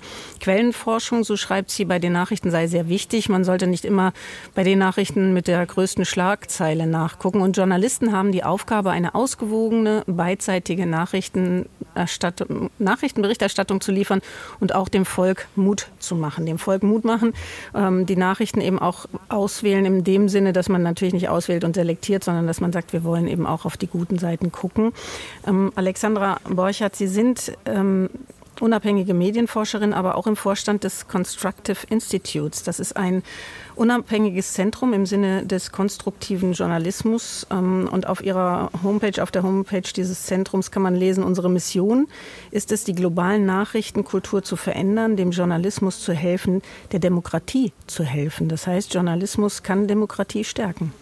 [0.50, 3.28] Quellenforschung, so schreibt sie, bei den Nachrichten sei sehr wichtig.
[3.28, 4.12] Man sollte nicht immer
[4.56, 7.40] bei den Nachrichten mit der größten Schlagzeile nachgucken.
[7.40, 14.22] Und Journalisten haben die Aufgabe, eine ausgewogene, beidseitige Nachrichtenberichterstattung zu liefern
[14.58, 16.46] und auch dem Volk Mut zu machen.
[16.46, 17.32] Dem Volk Mut machen,
[17.72, 21.76] ähm, die Nachrichten eben auch auswählen in dem Sinne, dass man natürlich nicht auswählt und
[21.76, 24.90] selektiert, sondern dass man sagt, wir wollen eben auch auf die guten Seiten gucken.
[25.46, 28.10] Ähm, Alexandra Borchardt, Sie sind ähm,
[28.61, 32.62] unabhängige Medienforscherin, aber auch im Vorstand des Constructive Institutes.
[32.62, 33.23] Das ist ein
[33.77, 37.46] unabhängiges Zentrum im Sinne des konstruktiven Journalismus.
[37.51, 42.09] Ähm, und auf ihrer Homepage, auf der Homepage dieses Zentrums kann man lesen, unsere Mission
[42.51, 48.49] ist es, die globalen Nachrichtenkultur zu verändern, dem Journalismus zu helfen, der Demokratie zu helfen.
[48.49, 50.92] Das heißt, Journalismus kann Demokratie stärken.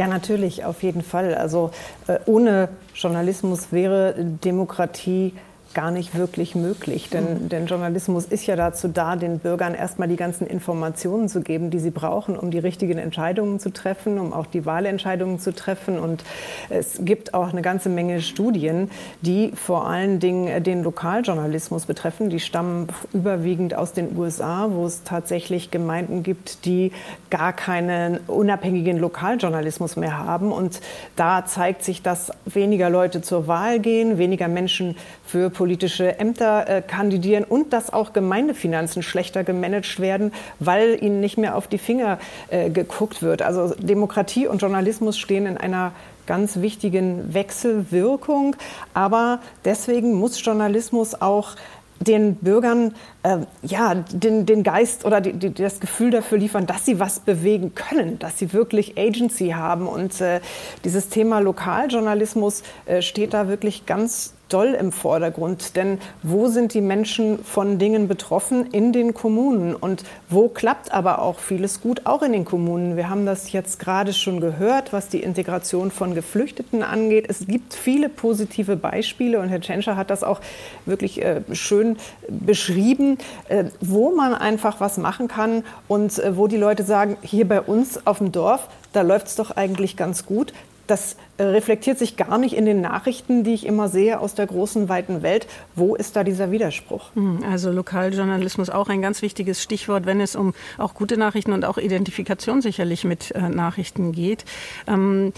[0.00, 1.34] Ja, natürlich, auf jeden Fall.
[1.34, 1.72] Also
[2.06, 5.34] äh, ohne Journalismus wäre Demokratie
[5.74, 7.10] gar nicht wirklich möglich.
[7.10, 7.48] Denn, mhm.
[7.48, 11.78] denn, Journalismus ist ja dazu da, den Bürgern erstmal die ganzen Informationen zu geben, die
[11.78, 15.98] sie brauchen, um die richtigen Entscheidungen zu treffen, um auch die Wahlentscheidungen zu treffen.
[15.98, 16.24] Und
[16.70, 22.30] es gibt auch eine ganze Menge Studien, die vor allen Dingen den Lokaljournalismus betreffen.
[22.30, 26.92] Die stammen überwiegend aus den USA, wo es tatsächlich Gemeinden gibt, die
[27.30, 30.50] gar keinen unabhängigen Lokaljournalismus mehr haben.
[30.50, 30.80] Und
[31.14, 36.80] da zeigt sich, dass weniger Leute zur Wahl gehen, weniger Menschen für politische Ämter äh,
[36.80, 42.18] kandidieren und dass auch Gemeindefinanzen schlechter gemanagt werden, weil ihnen nicht mehr auf die Finger
[42.48, 43.42] äh, geguckt wird.
[43.42, 45.92] Also Demokratie und Journalismus stehen in einer
[46.24, 48.56] ganz wichtigen Wechselwirkung.
[48.94, 51.56] Aber deswegen muss Journalismus auch
[51.98, 56.86] den Bürgern äh, ja, den, den Geist oder die, die, das Gefühl dafür liefern, dass
[56.86, 59.86] sie was bewegen können, dass sie wirklich Agency haben.
[59.86, 60.40] Und äh,
[60.84, 65.76] dieses Thema Lokaljournalismus äh, steht da wirklich ganz doll im Vordergrund.
[65.76, 68.66] Denn wo sind die Menschen von Dingen betroffen?
[68.72, 69.74] In den Kommunen.
[69.74, 72.02] Und wo klappt aber auch vieles gut?
[72.04, 72.96] Auch in den Kommunen.
[72.96, 77.26] Wir haben das jetzt gerade schon gehört, was die Integration von Geflüchteten angeht.
[77.28, 80.40] Es gibt viele positive Beispiele und Herr Tschentscher hat das auch
[80.86, 81.96] wirklich äh, schön
[82.28, 87.48] beschrieben, äh, wo man einfach was machen kann und äh, wo die Leute sagen, hier
[87.48, 90.52] bei uns auf dem Dorf, da läuft es doch eigentlich ganz gut
[90.90, 94.46] das äh, reflektiert sich gar nicht in den Nachrichten, die ich immer sehe aus der
[94.46, 95.46] großen, weiten Welt.
[95.74, 97.14] Wo ist da dieser Widerspruch?
[97.14, 101.64] Hm, also Lokaljournalismus auch ein ganz wichtiges Stichwort, wenn es um auch gute Nachrichten und
[101.64, 104.44] auch Identifikation sicherlich mit äh, Nachrichten geht.
[104.86, 105.32] Ähm,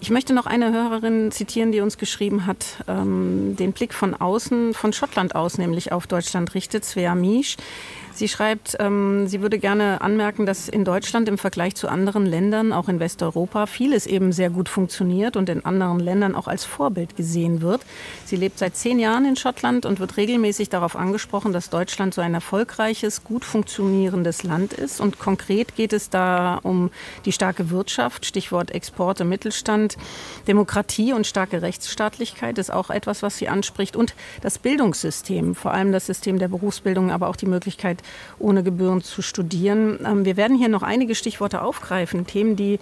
[0.00, 4.74] ich möchte noch eine Hörerin zitieren, die uns geschrieben hat, ähm, den Blick von außen,
[4.74, 7.56] von Schottland aus, nämlich auf Deutschland richtet, Svea Misch.
[8.14, 12.72] Sie schreibt, ähm, sie würde gerne anmerken, dass in Deutschland im Vergleich zu anderen Ländern,
[12.72, 17.16] auch in Westeuropa, vieles eben sehr gut funktioniert und in anderen Ländern auch als Vorbild
[17.16, 17.80] gesehen wird.
[18.26, 22.20] Sie lebt seit zehn Jahren in Schottland und wird regelmäßig darauf angesprochen, dass Deutschland so
[22.20, 25.00] ein erfolgreiches, gut funktionierendes Land ist.
[25.00, 26.90] Und konkret geht es da um
[27.24, 29.96] die starke Wirtschaft, Stichwort Exporte, Mittelstand,
[30.46, 33.96] Demokratie und starke Rechtsstaatlichkeit ist auch etwas, was sie anspricht.
[33.96, 38.01] Und das Bildungssystem, vor allem das System der Berufsbildung, aber auch die Möglichkeit,
[38.38, 39.98] ohne Gebühren zu studieren.
[40.04, 42.78] Ähm, wir werden hier noch einige Stichworte aufgreifen, Themen, die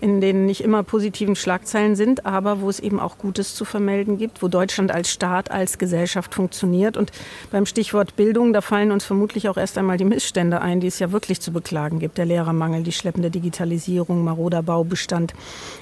[0.00, 4.16] in den nicht immer positiven Schlagzeilen sind, aber wo es eben auch Gutes zu vermelden
[4.18, 6.96] gibt, wo Deutschland als Staat, als Gesellschaft funktioniert.
[6.96, 7.12] Und
[7.50, 10.98] beim Stichwort Bildung, da fallen uns vermutlich auch erst einmal die Missstände ein, die es
[10.98, 12.18] ja wirklich zu beklagen gibt.
[12.18, 15.34] Der Lehrermangel, die schleppende Digitalisierung, maroder Baubestand.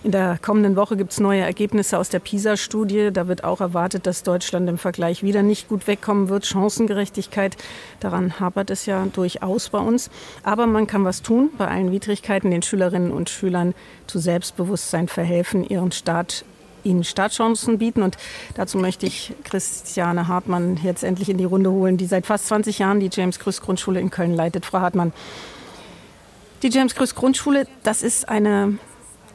[0.03, 3.11] In der kommenden Woche gibt es neue Ergebnisse aus der PISA-Studie.
[3.13, 6.47] Da wird auch erwartet, dass Deutschland im Vergleich wieder nicht gut wegkommen wird.
[6.47, 7.57] Chancengerechtigkeit,
[8.01, 10.11] daran hapert es ja durchaus bei uns.
[10.43, 13.75] Aber man kann was tun bei allen Widrigkeiten, den Schülerinnen und Schülern
[14.09, 16.45] zu Selbstbewusstsein verhelfen, ihren Staat
[16.85, 18.03] ihnen Startchancen bieten.
[18.03, 18.17] Und
[18.55, 22.79] dazu möchte ich Christiane Hartmann jetzt endlich in die Runde holen, die seit fast 20
[22.79, 24.67] Jahren die James Krüss Grundschule in Köln leitet.
[24.67, 25.13] Frau Hartmann,
[26.63, 28.79] die James Krüss Grundschule, das ist eine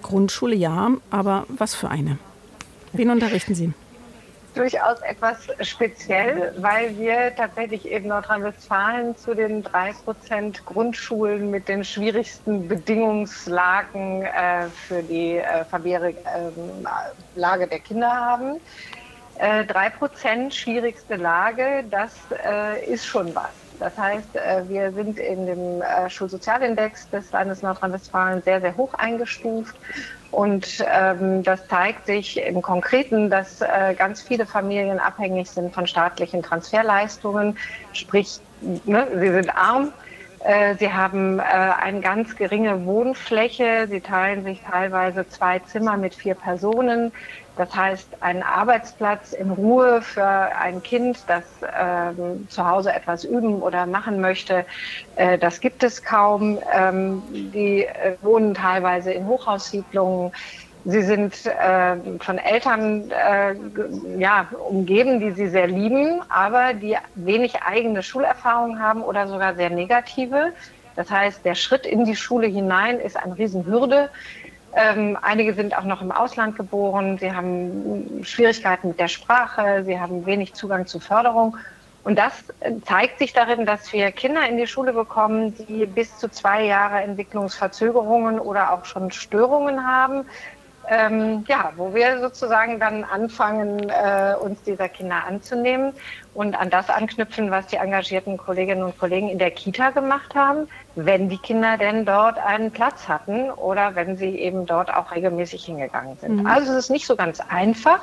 [0.02, 2.18] Grundschule, ja, aber was für eine?
[2.92, 3.74] Wen unterrichten Sie?
[4.54, 11.84] Durchaus etwas speziell, weil wir tatsächlich in Nordrhein-Westfalen zu den drei Prozent Grundschulen mit den
[11.84, 16.16] schwierigsten Bedingungslagen äh, für die äh, familiäre äh,
[17.36, 18.60] Lage der Kinder haben.
[19.40, 22.14] Äh, drei Prozent schwierigste Lage, das
[22.46, 23.52] äh, ist schon was.
[23.80, 29.76] Das heißt, äh, wir sind in dem Schulsozialindex des Landes Nordrhein-Westfalen sehr, sehr hoch eingestuft
[30.34, 35.86] und ähm, das zeigt sich im Konkreten, dass äh, ganz viele Familien abhängig sind von
[35.86, 37.56] staatlichen Transferleistungen,
[37.94, 38.40] sprich,
[38.86, 39.94] ne, sie sind arm.
[40.40, 43.88] Äh, sie haben äh, eine ganz geringe Wohnfläche.
[43.90, 47.12] Sie teilen sich teilweise zwei Zimmer mit vier Personen.
[47.56, 51.44] Das heißt, ein Arbeitsplatz in Ruhe für ein Kind, das
[51.80, 54.66] ähm, zu Hause etwas üben oder machen möchte,
[55.16, 56.60] äh, das gibt es kaum.
[56.74, 60.32] Ähm, die äh, wohnen teilweise in Hochhaussiedlungen.
[60.86, 63.56] Sie sind äh, von Eltern äh,
[64.20, 69.70] ja, umgeben, die sie sehr lieben, aber die wenig eigene Schulerfahrung haben oder sogar sehr
[69.70, 70.54] negative.
[70.96, 74.10] Das heißt, der Schritt in die Schule hinein ist eine Riesenhürde.
[74.76, 77.18] Ähm, einige sind auch noch im Ausland geboren.
[77.20, 79.84] Sie haben Schwierigkeiten mit der Sprache.
[79.86, 81.58] Sie haben wenig Zugang zu Förderung.
[82.04, 82.44] Und das
[82.86, 87.02] zeigt sich darin, dass wir Kinder in die Schule bekommen, die bis zu zwei Jahre
[87.02, 90.26] Entwicklungsverzögerungen oder auch schon Störungen haben
[90.94, 95.94] ähm, ja, wo wir sozusagen dann anfangen, äh, uns dieser Kinder anzunehmen
[96.34, 100.68] und an das anknüpfen, was die engagierten Kolleginnen und Kollegen in der Kita gemacht haben,
[100.96, 105.66] wenn die Kinder denn dort einen Platz hatten oder wenn sie eben dort auch regelmäßig
[105.66, 106.38] hingegangen sind.
[106.38, 106.46] Mhm.
[106.46, 108.02] Also es ist nicht so ganz einfach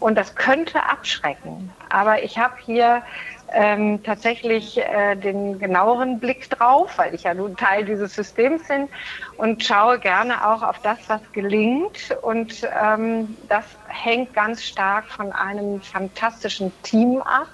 [0.00, 1.70] und das könnte abschrecken.
[1.90, 3.02] Aber ich habe hier
[3.52, 8.88] ähm, tatsächlich äh, den genaueren Blick drauf, weil ich ja nun Teil dieses Systems bin
[9.36, 12.16] und schaue gerne auch auf das, was gelingt.
[12.22, 17.48] Und ähm, das hängt ganz stark von einem fantastischen Team ab,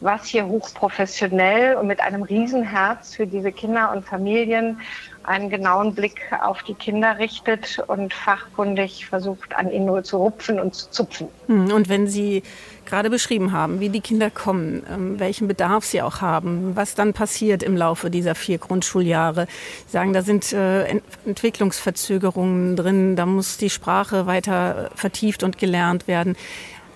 [0.00, 4.80] was hier hochprofessionell und mit einem Riesenherz für diese Kinder und Familien
[5.24, 10.60] einen genauen Blick auf die Kinder richtet und fachkundig versucht, an ihnen nur zu rupfen
[10.60, 11.28] und zu zupfen.
[11.46, 12.42] Hm, und wenn Sie
[12.86, 17.12] gerade beschrieben haben, wie die Kinder kommen, ähm, welchen Bedarf sie auch haben, was dann
[17.12, 19.46] passiert im Laufe dieser vier Grundschuljahre.
[19.86, 26.08] Sie sagen, da sind äh, Entwicklungsverzögerungen drin, da muss die Sprache weiter vertieft und gelernt
[26.08, 26.36] werden.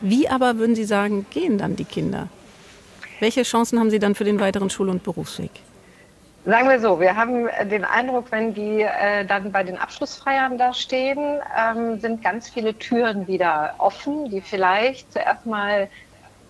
[0.01, 2.29] Wie aber würden Sie sagen, gehen dann die Kinder?
[3.21, 5.53] Welche Chancen haben Sie dann für den weiteren Schul- und Berufsweg?
[6.47, 10.73] Sagen wir so, wir haben den Eindruck, wenn die äh, dann bei den Abschlussfeiern da
[10.73, 15.89] stehen, ähm, sind ganz viele Türen wieder offen, die vielleicht zuerst mal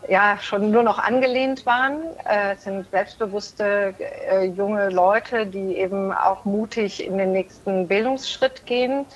[0.07, 2.03] ja schon nur noch angelehnt waren.
[2.29, 3.95] Äh, es sind selbstbewusste
[4.31, 9.07] äh, junge Leute, die eben auch mutig in den nächsten Bildungsschritt gehen.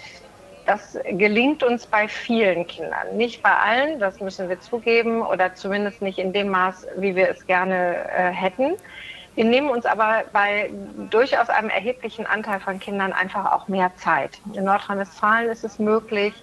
[0.64, 6.00] Das gelingt uns bei vielen Kindern, nicht bei allen, das müssen wir zugeben, oder zumindest
[6.00, 8.76] nicht in dem Maß, wie wir es gerne äh, hätten.
[9.36, 10.70] Wir nehmen uns aber bei
[11.10, 14.40] durchaus einem erheblichen Anteil von Kindern einfach auch mehr Zeit.
[14.54, 16.34] In Nordrhein-Westfalen ist es möglich,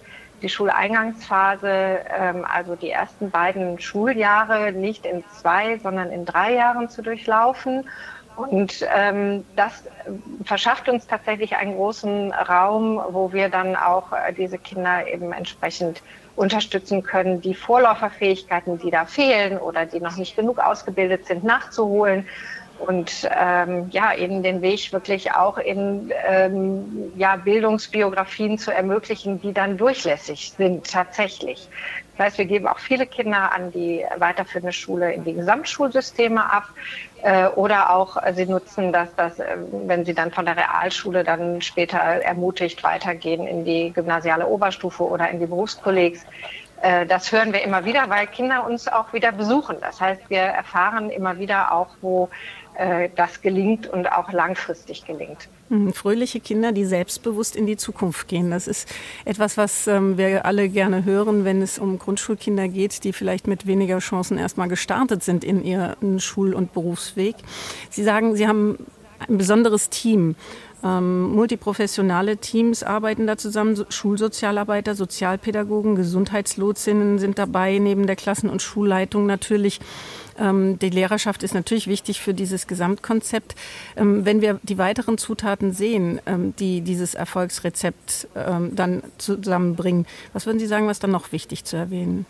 [0.41, 6.89] die Schuleingangsphase, ähm, also die ersten beiden Schuljahre nicht in zwei, sondern in drei Jahren
[6.89, 7.89] zu durchlaufen.
[8.36, 9.84] Und ähm, das
[10.45, 16.04] verschafft uns tatsächlich einen großen Raum, wo wir dann auch äh, diese Kinder eben entsprechend
[16.36, 22.28] unterstützen können, die Vorläuferfähigkeiten, die da fehlen oder die noch nicht genug ausgebildet sind, nachzuholen
[22.80, 29.54] und ähm, ja, eben den Weg wirklich auch in ähm, ja, Bildungsbiografien zu ermöglichen, die
[29.54, 31.68] dann durchlässig sind tatsächlich.
[32.18, 36.70] Das heißt, wir geben auch viele Kinder an die weiterführende Schule in die Gesamtschulsysteme ab
[37.22, 41.24] äh, oder auch äh, sie nutzen das, dass, äh, wenn sie dann von der Realschule
[41.24, 46.26] dann später ermutigt weitergehen in die gymnasiale Oberstufe oder in die Berufskollegs.
[46.82, 49.78] Äh, das hören wir immer wieder, weil Kinder uns auch wieder besuchen.
[49.82, 52.30] Das heißt, wir erfahren immer wieder auch, wo
[53.16, 55.50] das gelingt und auch langfristig gelingt.
[55.70, 58.52] Mhm, fröhliche Kinder, die selbstbewusst in die Zukunft gehen.
[58.52, 58.88] Das ist
[59.26, 63.68] etwas, was ähm, wir alle gerne hören, wenn es um Grundschulkinder geht, die vielleicht mit
[63.68, 67.36] weniger Chancen erstmal gestartet sind in ihren Schul- und Berufsweg.
[67.90, 68.78] Sie sagen, Sie haben
[69.28, 70.36] ein besonderes Team.
[70.84, 73.84] Ähm, multiprofessionale Teams arbeiten da zusammen.
[73.90, 79.80] Schulsozialarbeiter, Sozialpädagogen, Gesundheitslotsinnen sind dabei, neben der Klassen- und Schulleitung natürlich.
[80.40, 83.56] Ähm, die Lehrerschaft ist natürlich wichtig für dieses Gesamtkonzept.
[83.96, 90.46] Ähm, wenn wir die weiteren Zutaten sehen, ähm, die dieses Erfolgsrezept ähm, dann zusammenbringen, was
[90.46, 92.26] würden Sie sagen, was dann noch wichtig zu erwähnen?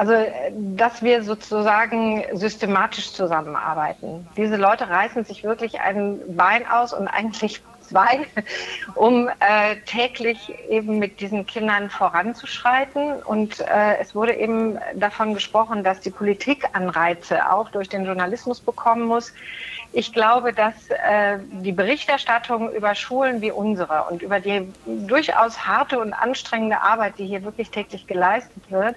[0.00, 0.14] Also,
[0.54, 4.26] dass wir sozusagen systematisch zusammenarbeiten.
[4.34, 8.26] Diese Leute reißen sich wirklich ein Bein aus und eigentlich zwei,
[8.94, 13.22] um äh, täglich eben mit diesen Kindern voranzuschreiten.
[13.24, 18.58] Und äh, es wurde eben davon gesprochen, dass die Politik Anreize auch durch den Journalismus
[18.58, 19.34] bekommen muss.
[19.92, 25.98] Ich glaube, dass äh, die Berichterstattung über Schulen wie unsere und über die durchaus harte
[25.98, 28.96] und anstrengende Arbeit, die hier wirklich täglich geleistet wird,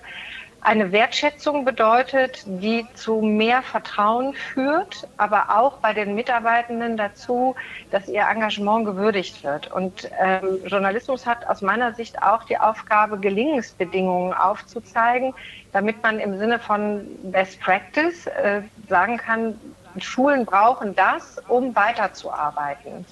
[0.63, 7.55] eine Wertschätzung bedeutet, die zu mehr Vertrauen führt, aber auch bei den Mitarbeitenden dazu,
[7.91, 9.71] dass ihr Engagement gewürdigt wird.
[9.71, 15.33] Und ähm, Journalismus hat aus meiner Sicht auch die Aufgabe, Gelingensbedingungen aufzuzeigen,
[15.71, 19.59] damit man im Sinne von Best Practice äh, sagen kann,
[19.99, 23.05] Schulen brauchen das, um weiterzuarbeiten.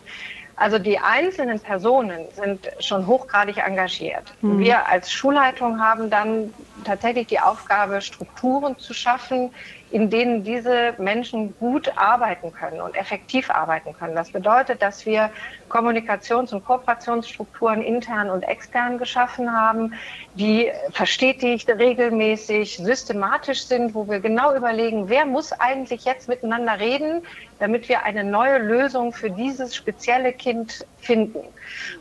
[0.62, 4.32] Also die einzelnen Personen sind schon hochgradig engagiert.
[4.41, 4.60] Mhm.
[4.60, 9.52] Wir als Schulleitung haben dann tatsächlich die Aufgabe, Strukturen zu schaffen,
[9.89, 14.13] in denen diese Menschen gut arbeiten können und effektiv arbeiten können.
[14.13, 15.32] Das bedeutet, dass wir
[15.71, 19.93] Kommunikations- und Kooperationsstrukturen intern und extern geschaffen haben,
[20.36, 27.21] die verstetigt, regelmäßig, systematisch sind, wo wir genau überlegen, wer muss eigentlich jetzt miteinander reden,
[27.60, 31.39] damit wir eine neue Lösung für dieses spezielle Kind finden.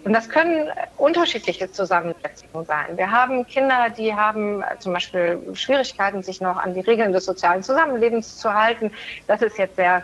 [0.05, 2.97] Und das können unterschiedliche Zusammensetzungen sein.
[2.97, 7.63] Wir haben Kinder, die haben zum Beispiel Schwierigkeiten, sich noch an die Regeln des sozialen
[7.63, 8.91] Zusammenlebens zu halten.
[9.27, 10.03] Das ist jetzt sehr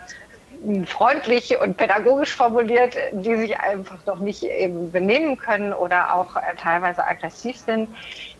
[0.86, 6.40] freundlich und pädagogisch formuliert, die sich einfach noch nicht eben benehmen können oder auch äh,
[6.60, 7.88] teilweise aggressiv sind.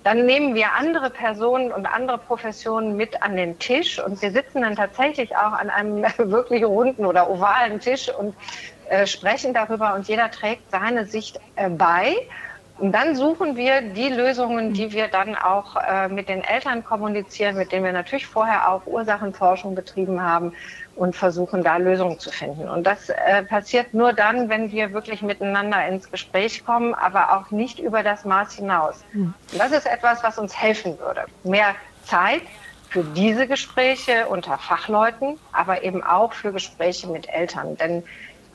[0.05, 4.63] Dann nehmen wir andere Personen und andere Professionen mit an den Tisch und wir sitzen
[4.63, 8.35] dann tatsächlich auch an einem wirklich runden oder ovalen Tisch und
[8.89, 12.15] äh, sprechen darüber und jeder trägt seine Sicht äh, bei.
[12.79, 17.57] Und dann suchen wir die Lösungen, die wir dann auch äh, mit den Eltern kommunizieren,
[17.57, 20.53] mit denen wir natürlich vorher auch Ursachenforschung betrieben haben
[20.95, 22.69] und versuchen da Lösungen zu finden.
[22.69, 27.51] Und das äh, passiert nur dann, wenn wir wirklich miteinander ins Gespräch kommen, aber auch
[27.51, 29.05] nicht über das Maß hinaus.
[29.13, 29.33] Hm.
[29.53, 31.25] Und das ist etwas, was uns helfen würde.
[31.45, 32.43] Mehr Zeit
[32.91, 37.77] für diese Gespräche unter Fachleuten, aber eben auch für Gespräche mit Eltern.
[37.77, 38.03] Denn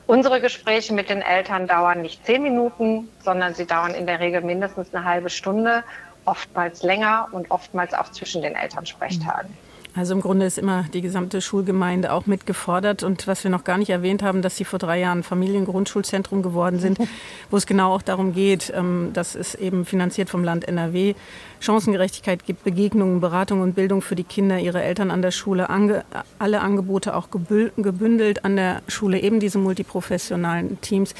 [0.06, 4.42] Unsere Gespräche mit den Eltern dauern nicht zehn Minuten, sondern sie dauern in der Regel
[4.42, 5.84] mindestens eine halbe Stunde,
[6.24, 9.56] oftmals länger und oftmals auch zwischen den Elternsprechtagen.
[9.94, 13.02] Also im Grunde ist immer die gesamte Schulgemeinde auch mitgefordert.
[13.02, 16.78] Und was wir noch gar nicht erwähnt haben, dass Sie vor drei Jahren Familiengrundschulzentrum geworden
[16.78, 16.98] sind,
[17.50, 21.14] wo es genau auch darum geht, ähm, das ist eben finanziert vom Land NRW,
[21.60, 26.04] Chancengerechtigkeit gibt, Begegnungen, Beratung und Bildung für die Kinder, ihre Eltern an der Schule, ange,
[26.38, 31.14] alle Angebote auch gebündelt an der Schule, eben diese multiprofessionalen Teams.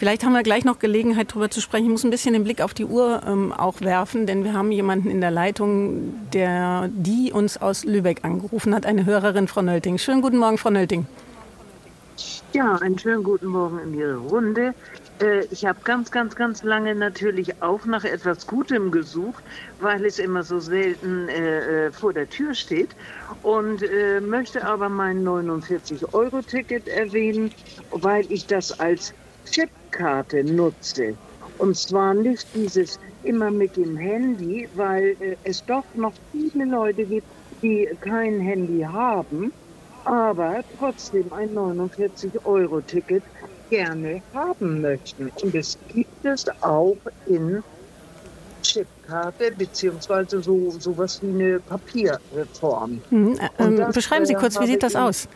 [0.00, 1.84] Vielleicht haben wir gleich noch Gelegenheit, darüber zu sprechen.
[1.84, 4.72] Ich muss ein bisschen den Blick auf die Uhr ähm, auch werfen, denn wir haben
[4.72, 9.98] jemanden in der Leitung, der die uns aus Lübeck angerufen hat, eine Hörerin, Frau Nölting.
[9.98, 11.06] Schönen guten Morgen, Frau Nölting.
[12.54, 14.72] Ja, einen schönen guten Morgen in Ihre Runde.
[15.20, 19.44] Äh, ich habe ganz, ganz, ganz lange natürlich auch nach etwas Gutem gesucht,
[19.80, 22.96] weil es immer so selten äh, äh vor der Tür steht
[23.42, 27.52] und äh, möchte aber mein 49-Euro-Ticket erwähnen,
[27.90, 29.12] weil ich das als
[29.50, 31.14] Chipkarte nutze.
[31.58, 37.04] Und zwar nicht dieses immer mit dem Handy, weil äh, es doch noch viele Leute
[37.04, 37.26] gibt,
[37.62, 39.52] die kein Handy haben,
[40.04, 43.22] aber trotzdem ein 49-Euro-Ticket
[43.68, 45.30] gerne haben möchten.
[45.42, 46.96] Und es gibt es auch
[47.26, 47.62] in
[48.62, 53.00] Chipkarte beziehungsweise so sowas wie eine Papierform.
[53.10, 55.28] Mhm, äh, das, beschreiben Sie äh, kurz, wie sieht das aus?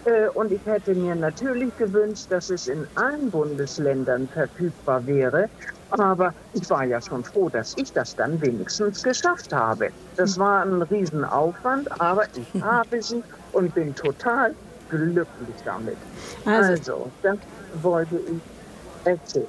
[0.04, 5.48] Äh, und ich hätte mir natürlich gewünscht, dass es in allen Bundesländern verfügbar wäre.
[5.90, 9.90] Aber ich war ja schon froh, dass ich das dann wenigstens geschafft habe.
[10.16, 13.22] Das war ein Riesenaufwand, aber ich habe sie
[13.52, 14.54] und bin total
[14.90, 15.96] glücklich damit.
[16.44, 17.38] Also, also das
[17.82, 18.55] wollte ich
[19.06, 19.46] erzählen.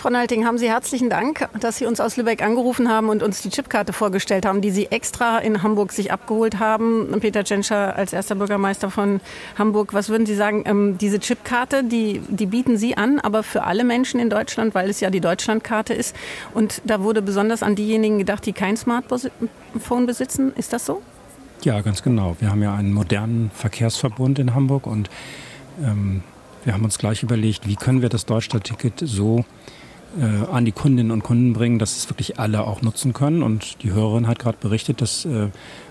[0.00, 3.42] Frau Nalting, haben Sie herzlichen Dank, dass Sie uns aus Lübeck angerufen haben und uns
[3.42, 7.14] die Chipkarte vorgestellt haben, die Sie extra in Hamburg sich abgeholt haben.
[7.20, 9.20] Peter Tschentscher als erster Bürgermeister von
[9.58, 9.92] Hamburg.
[9.92, 13.84] Was würden Sie sagen, ähm, diese Chipkarte, die, die bieten Sie an, aber für alle
[13.84, 16.16] Menschen in Deutschland, weil es ja die Deutschlandkarte ist.
[16.54, 20.54] Und da wurde besonders an diejenigen gedacht, die kein Smartphone besitzen.
[20.56, 21.02] Ist das so?
[21.62, 22.36] Ja, ganz genau.
[22.40, 25.10] Wir haben ja einen modernen Verkehrsverbund in Hamburg und
[25.84, 26.22] ähm,
[26.64, 29.44] wir haben uns gleich überlegt, wie können wir das Deutschlandticket so
[30.18, 33.42] äh, an die Kundinnen und Kunden bringen, dass es wirklich alle auch nutzen können.
[33.42, 35.48] Und die Hörerin hat gerade berichtet, dass äh,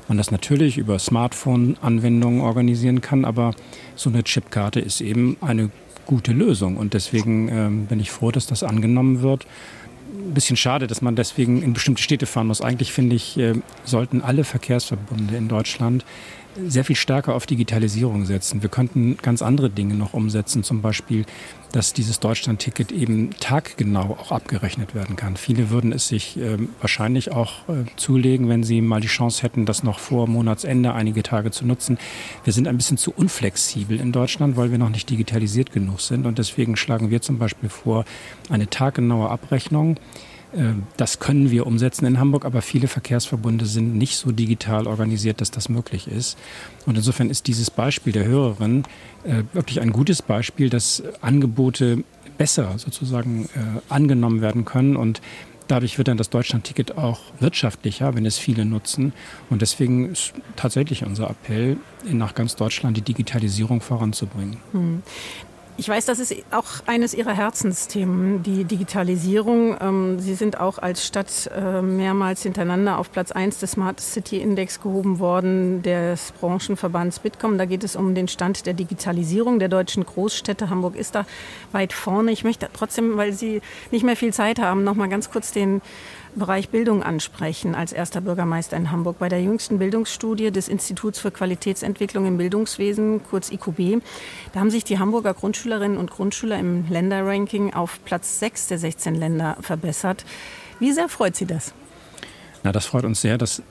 [0.07, 3.53] man das natürlich über Smartphone-Anwendungen organisieren kann, aber
[3.95, 5.69] so eine Chipkarte ist eben eine
[6.05, 6.77] gute Lösung.
[6.77, 9.45] Und deswegen äh, bin ich froh, dass das angenommen wird.
[10.11, 12.61] Ein bisschen schade, dass man deswegen in bestimmte Städte fahren muss.
[12.61, 13.53] Eigentlich finde ich, äh,
[13.85, 16.03] sollten alle Verkehrsverbunde in Deutschland
[16.55, 18.61] sehr viel stärker auf Digitalisierung setzen.
[18.61, 21.25] Wir könnten ganz andere Dinge noch umsetzen, zum Beispiel,
[21.71, 25.37] dass dieses Deutschland-Ticket eben taggenau auch abgerechnet werden kann.
[25.37, 29.65] Viele würden es sich äh, wahrscheinlich auch äh, zulegen, wenn sie mal die Chance hätten,
[29.65, 31.97] das noch vor Monatsende einige Tage zu nutzen.
[32.43, 36.25] Wir sind ein bisschen zu unflexibel in Deutschland, weil wir noch nicht digitalisiert genug sind.
[36.25, 38.05] Und deswegen schlagen wir zum Beispiel vor,
[38.49, 39.97] eine taggenaue Abrechnung
[40.97, 45.51] das können wir umsetzen in Hamburg, aber viele Verkehrsverbunde sind nicht so digital organisiert, dass
[45.51, 46.37] das möglich ist.
[46.85, 48.83] Und insofern ist dieses Beispiel der Hörerin
[49.23, 52.03] äh, wirklich ein gutes Beispiel, dass Angebote
[52.37, 55.21] besser sozusagen äh, angenommen werden können und
[55.69, 59.13] Dadurch wird dann das Deutschlandticket auch wirtschaftlicher, wenn es viele nutzen.
[59.51, 61.77] Und deswegen ist tatsächlich unser Appell,
[62.11, 64.57] nach ganz Deutschland die Digitalisierung voranzubringen.
[64.71, 65.03] Hm.
[65.79, 69.77] Ich weiß, das ist auch eines Ihrer Herzensthemen, die Digitalisierung.
[69.79, 74.41] Ähm, Sie sind auch als Stadt äh, mehrmals hintereinander auf Platz 1 des Smart City
[74.41, 77.57] Index gehoben worden, des Branchenverbands Bitkom.
[77.57, 80.69] Da geht es um den Stand der Digitalisierung der deutschen Großstädte.
[80.69, 81.25] Hamburg ist da
[81.71, 82.33] weit vorne.
[82.33, 85.81] Ich möchte trotzdem, weil Sie nicht mehr viel Zeit haben, noch mal ganz kurz den
[86.35, 89.19] Bereich Bildung ansprechen als erster Bürgermeister in Hamburg.
[89.19, 94.01] Bei der jüngsten Bildungsstudie des Instituts für Qualitätsentwicklung im Bildungswesen, kurz IQB,
[94.53, 99.15] da haben sich die Hamburger Grundschülerinnen und Grundschüler im Länderranking auf Platz 6 der 16
[99.15, 100.25] Länder verbessert.
[100.79, 101.73] Wie sehr freut Sie das?
[102.63, 103.37] Na, das freut uns sehr.
[103.37, 103.61] Das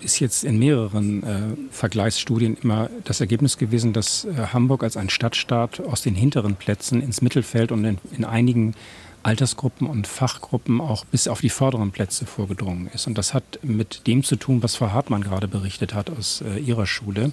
[0.00, 5.10] ist jetzt in mehreren äh, Vergleichsstudien immer das Ergebnis gewesen, dass äh, Hamburg als ein
[5.10, 8.74] Stadtstaat aus den hinteren Plätzen ins Mittelfeld und in, in einigen
[9.22, 13.06] Altersgruppen und Fachgruppen auch bis auf die vorderen Plätze vorgedrungen ist.
[13.06, 16.58] Und das hat mit dem zu tun, was Frau Hartmann gerade berichtet hat aus äh,
[16.58, 17.32] ihrer Schule,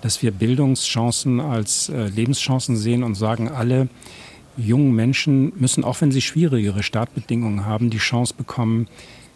[0.00, 3.88] dass wir Bildungschancen als äh, Lebenschancen sehen und sagen, alle
[4.56, 8.88] jungen Menschen müssen, auch wenn sie schwierigere Startbedingungen haben, die Chance bekommen,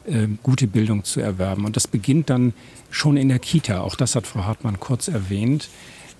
[0.06, 1.64] äh, gute Bildung zu erwerben.
[1.64, 2.54] Und das beginnt dann
[2.90, 3.80] schon in der Kita.
[3.80, 5.68] Auch das hat Frau Hartmann kurz erwähnt.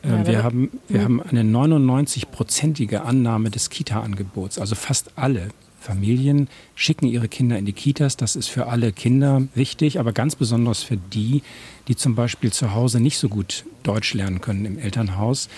[0.05, 4.59] Ja, wir haben, wir haben eine 99-prozentige Annahme des Kita-Angebots.
[4.59, 5.49] Also fast alle
[5.81, 8.17] Familien schicken ihre Kinder in die Kitas.
[8.17, 11.43] Das ist für alle Kinder wichtig, aber ganz besonders für die,
[11.89, 15.49] die zum Beispiel zu Hause nicht so gut Deutsch lernen können im Elternhaus.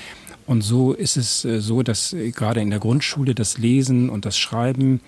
[0.47, 4.25] Und so ist es äh, so, dass äh, gerade in der Grundschule das Lesen und
[4.25, 5.01] das Schreiben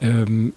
[0.00, 0.52] ähm,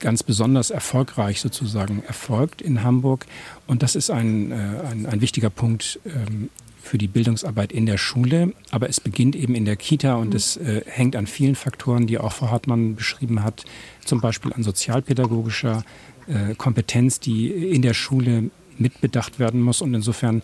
[0.00, 3.26] ganz besonders erfolgreich sozusagen erfolgt in Hamburg.
[3.66, 4.54] Und das ist ein, äh,
[4.90, 6.50] ein, ein wichtiger Punkt ähm,
[6.84, 10.36] für die Bildungsarbeit in der Schule, aber es beginnt eben in der Kita und mhm.
[10.36, 13.64] es äh, hängt an vielen Faktoren, die auch Frau Hartmann beschrieben hat,
[14.04, 15.82] zum Beispiel an sozialpädagogischer
[16.26, 19.80] äh, Kompetenz, die in der Schule mitbedacht werden muss.
[19.82, 20.42] Und insofern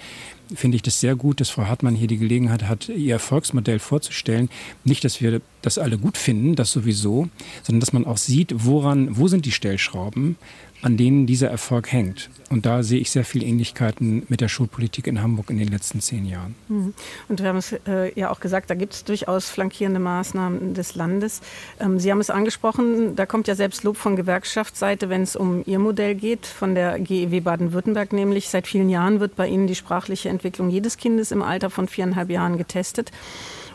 [0.54, 4.48] finde ich das sehr gut, dass Frau Hartmann hier die Gelegenheit hat, ihr Erfolgsmodell vorzustellen.
[4.84, 7.28] Nicht, dass wir das alle gut finden, das sowieso,
[7.62, 10.36] sondern dass man auch sieht, woran, wo sind die Stellschrauben,
[10.82, 12.30] an denen dieser Erfolg hängt.
[12.48, 16.00] Und da sehe ich sehr viele Ähnlichkeiten mit der Schulpolitik in Hamburg in den letzten
[16.00, 16.54] zehn Jahren.
[16.68, 16.94] Mhm.
[17.28, 20.94] Und wir haben es äh, ja auch gesagt, da gibt es durchaus flankierende Maßnahmen des
[20.94, 21.42] Landes.
[21.78, 25.62] Ähm, Sie haben es angesprochen, da kommt ja selbst Lob von Gewerkschaftsseite, wenn es um
[25.66, 28.48] Ihr Modell geht, von der GEW Baden-Württemberg nämlich.
[28.48, 32.30] Seit vielen Jahren wird bei Ihnen die sprachliche Entwicklung jedes Kindes im Alter von viereinhalb
[32.30, 33.12] Jahren getestet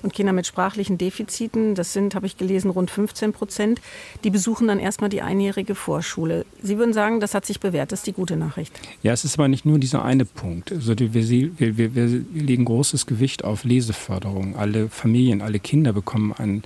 [0.06, 3.82] und Kinder mit sprachlichen Defiziten, das sind, habe ich gelesen, rund 15 Prozent,
[4.24, 6.46] die besuchen dann erstmal die einjährige Vorschule.
[6.62, 8.72] Sie würden sagen, das hat sich bewährt, das ist die gute Nachricht.
[9.04, 10.72] Ja, es ist aber nicht nur dieser eine Punkt.
[10.72, 14.56] Also wir, wir, wir, wir legen großes Gewicht auf Leseförderung.
[14.56, 16.64] Alle Familien, alle Kinder bekommen ein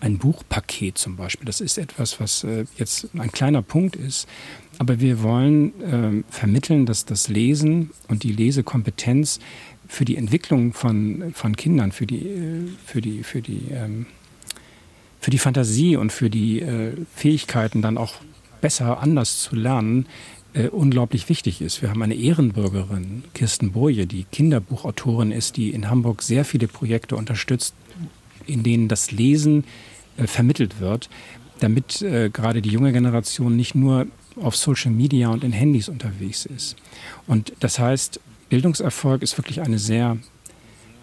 [0.00, 1.44] ein Buchpaket zum Beispiel.
[1.46, 4.28] Das ist etwas, was äh, jetzt ein kleiner Punkt ist.
[4.78, 9.40] Aber wir wollen äh, vermitteln, dass das Lesen und die Lesekompetenz
[9.88, 14.06] für die Entwicklung von, von Kindern, für die, äh, für die, für die, ähm,
[15.20, 18.14] für die Fantasie und für die äh, Fähigkeiten dann auch
[18.60, 20.06] besser anders zu lernen,
[20.52, 21.82] äh, unglaublich wichtig ist.
[21.82, 27.16] Wir haben eine Ehrenbürgerin, Kirsten Boje, die Kinderbuchautorin ist, die in Hamburg sehr viele Projekte
[27.16, 27.74] unterstützt,
[28.46, 29.64] in denen das Lesen
[30.16, 31.08] äh, vermittelt wird,
[31.60, 36.46] damit äh, gerade die junge Generation nicht nur auf Social Media und in Handys unterwegs
[36.46, 36.76] ist.
[37.26, 40.16] Und das heißt, Bildungserfolg ist wirklich eine sehr,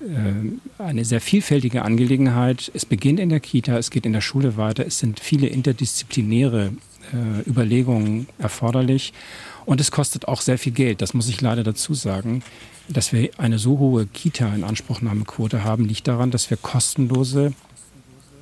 [0.01, 2.71] äh, eine sehr vielfältige Angelegenheit.
[2.73, 6.73] Es beginnt in der Kita, es geht in der Schule weiter, es sind viele interdisziplinäre
[7.13, 9.13] äh, Überlegungen erforderlich
[9.65, 11.01] und es kostet auch sehr viel Geld.
[11.01, 12.43] Das muss ich leider dazu sagen.
[12.87, 17.53] Dass wir eine so hohe Kita-Inanspruchnahmequote haben, liegt daran, dass wir kostenlose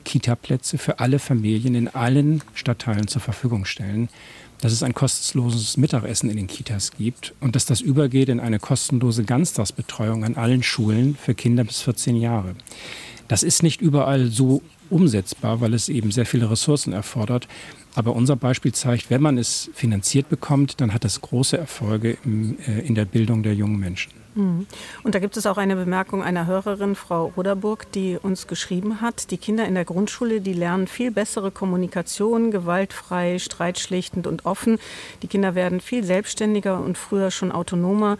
[0.04, 4.10] Kita-Plätze für alle Familien in allen Stadtteilen zur Verfügung stellen
[4.64, 8.60] dass es ein kostenloses Mittagessen in den Kitas gibt und dass das übergeht in eine
[8.60, 12.56] kostenlose Ganztagsbetreuung an allen Schulen für Kinder bis 14 Jahre.
[13.28, 17.50] Das ist nicht überall so umsetzbar, weil es eben sehr viele Ressourcen erfordert.
[17.94, 22.88] Aber unser Beispiel zeigt, wenn man es finanziert bekommt, dann hat das große Erfolge äh,
[22.88, 24.23] in der Bildung der jungen Menschen.
[24.36, 24.68] Mhm.
[25.04, 29.32] Und da gibt es auch eine Bemerkung einer Hörerin, Frau Roderburg, die uns geschrieben hat,
[29.32, 34.80] die Kinder in der Grundschule, die lernen viel bessere Kommunikation, gewaltfrei, streitschlichtend und offen.
[35.22, 38.18] Die Kinder werden viel selbstständiger und früher schon autonomer.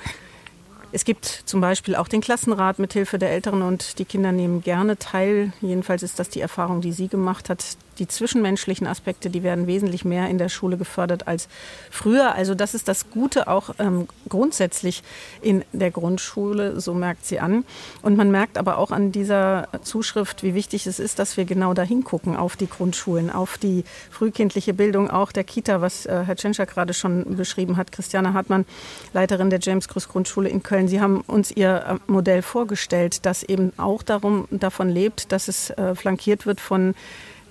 [0.92, 4.62] Es gibt zum Beispiel auch den Klassenrat mit Hilfe der Eltern und die Kinder nehmen
[4.62, 5.52] gerne teil.
[5.60, 10.06] Jedenfalls ist das die Erfahrung, die sie gemacht hat die zwischenmenschlichen Aspekte, die werden wesentlich
[10.06, 11.48] mehr in der Schule gefördert als
[11.92, 12.36] früher.
[12.36, 15.04] Also das ist das Gute auch ähm, grundsätzlich
[15.42, 17.66] in der Grundschule, so merkt sie an.
[18.02, 21.74] Und man merkt aber auch an dieser Zuschrift, wie wichtig es ist, dass wir genau
[21.74, 26.36] dahin gucken auf die Grundschulen, auf die frühkindliche Bildung, auch der Kita, was äh, Herr
[26.36, 27.92] Tschentscher gerade schon beschrieben hat.
[27.92, 28.66] Christiane Hartmann,
[29.14, 30.88] Leiterin der James Krüss Grundschule in Köln.
[30.88, 35.70] Sie haben uns Ihr äh, Modell vorgestellt, das eben auch darum, davon lebt, dass es
[35.72, 36.96] äh, flankiert wird von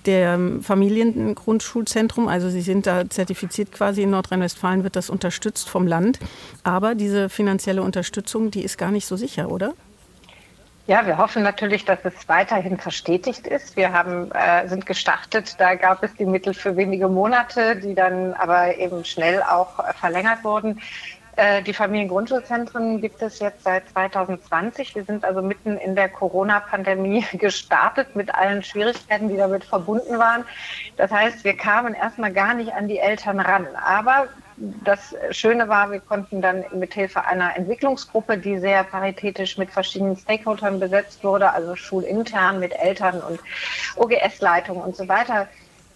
[0.05, 2.27] der Familiengrundschulzentrum.
[2.27, 6.19] Also Sie sind da zertifiziert quasi in Nordrhein-Westfalen, wird das unterstützt vom Land.
[6.63, 9.73] Aber diese finanzielle Unterstützung, die ist gar nicht so sicher, oder?
[10.85, 13.77] Ja, wir hoffen natürlich, dass es weiterhin verstetigt ist.
[13.77, 18.33] Wir haben, äh, sind gestartet, da gab es die Mittel für wenige Monate, die dann
[18.33, 20.81] aber eben schnell auch äh, verlängert wurden.
[21.35, 24.93] Äh, die Familiengrundschulzentren gibt es jetzt seit 2020.
[24.95, 30.45] Wir sind also mitten in der Corona-Pandemie gestartet mit allen Schwierigkeiten, die damit verbunden waren.
[30.97, 33.67] Das heißt, wir kamen erstmal gar nicht an die Eltern ran.
[33.75, 34.27] Aber
[34.57, 40.15] das Schöne war, wir konnten dann mit Hilfe einer Entwicklungsgruppe, die sehr paritätisch mit verschiedenen
[40.15, 43.39] Stakeholdern besetzt wurde, also schulintern mit Eltern und
[43.95, 45.47] OGS-Leitungen und so weiter,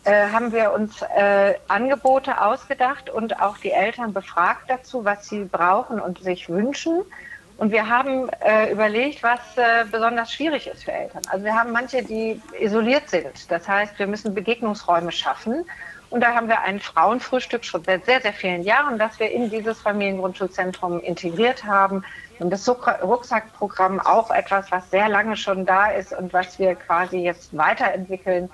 [0.08, 5.44] äh, haben wir uns äh, Angebote ausgedacht und auch die Eltern befragt dazu, was sie
[5.44, 7.02] brauchen und sich wünschen.
[7.58, 11.24] Und wir haben äh, überlegt, was äh, besonders schwierig ist für Eltern.
[11.30, 13.52] Also wir haben manche, die isoliert sind.
[13.52, 15.66] Das heißt, wir müssen Begegnungsräume schaffen.
[16.10, 19.50] Und da haben wir ein Frauenfrühstück schon seit sehr, sehr vielen Jahren, das wir in
[19.50, 22.06] dieses Familiengrundschulzentrum integriert haben.
[22.40, 27.18] Und das Rucksackprogramm auch etwas, was sehr lange schon da ist und was wir quasi
[27.18, 28.50] jetzt weiterentwickeln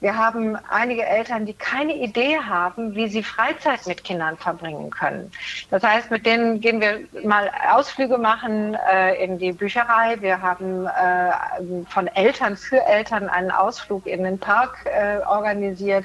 [0.00, 5.32] wir haben einige Eltern, die keine Idee haben, wie sie Freizeit mit Kindern verbringen können.
[5.70, 10.16] Das heißt, mit denen gehen wir mal Ausflüge machen äh, in die Bücherei.
[10.20, 16.04] Wir haben äh, von Eltern für Eltern einen Ausflug in den Park äh, organisiert.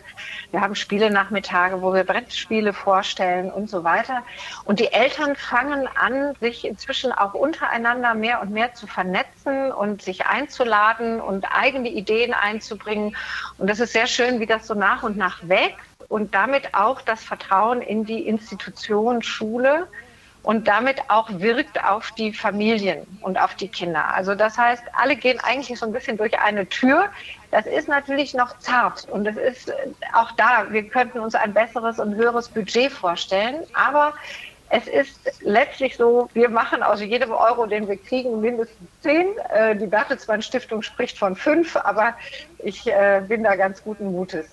[0.50, 4.24] Wir haben Spiele-Nachmittage, wo wir Brettspiele vorstellen und so weiter.
[4.66, 10.02] Und die Eltern fangen an, sich inzwischen auch untereinander mehr und mehr zu vernetzen und
[10.02, 13.16] sich einzuladen und eigene Ideen einzubringen.
[13.60, 15.78] Und das ist sehr schön, wie das so nach und nach wächst
[16.10, 19.88] und damit auch das Vertrauen in die Institution Schule
[20.44, 24.14] und damit auch wirkt auf die Familien und auf die Kinder.
[24.14, 27.10] Also das heißt, alle gehen eigentlich so ein bisschen durch eine Tür.
[27.52, 29.74] Das ist natürlich noch zart und es ist
[30.14, 34.14] auch da, wir könnten uns ein besseres und höheres Budget vorstellen, aber
[34.74, 39.28] es ist letztlich so, wir machen aus jedem Euro, den wir kriegen, mindestens zehn.
[39.54, 42.16] Äh, die Bertelsmann Stiftung spricht von fünf, aber
[42.58, 44.48] ich äh, bin da ganz guten Mutes.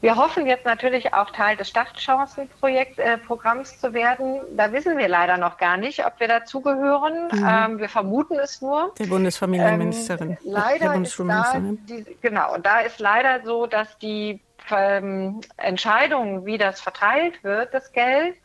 [0.00, 4.40] Wir hoffen jetzt natürlich auch Teil des Startchancenprogramms äh, zu werden.
[4.56, 7.28] Da wissen wir leider noch gar nicht, ob wir dazugehören.
[7.32, 7.46] Mhm.
[7.46, 8.94] Ähm, wir vermuten es nur.
[8.98, 10.30] Der Bundesfamilienministerin.
[10.30, 16.46] Ähm, leider ist da, die, genau, und da ist leider so, dass die ähm, Entscheidung,
[16.46, 18.36] wie das verteilt wird, das Geld,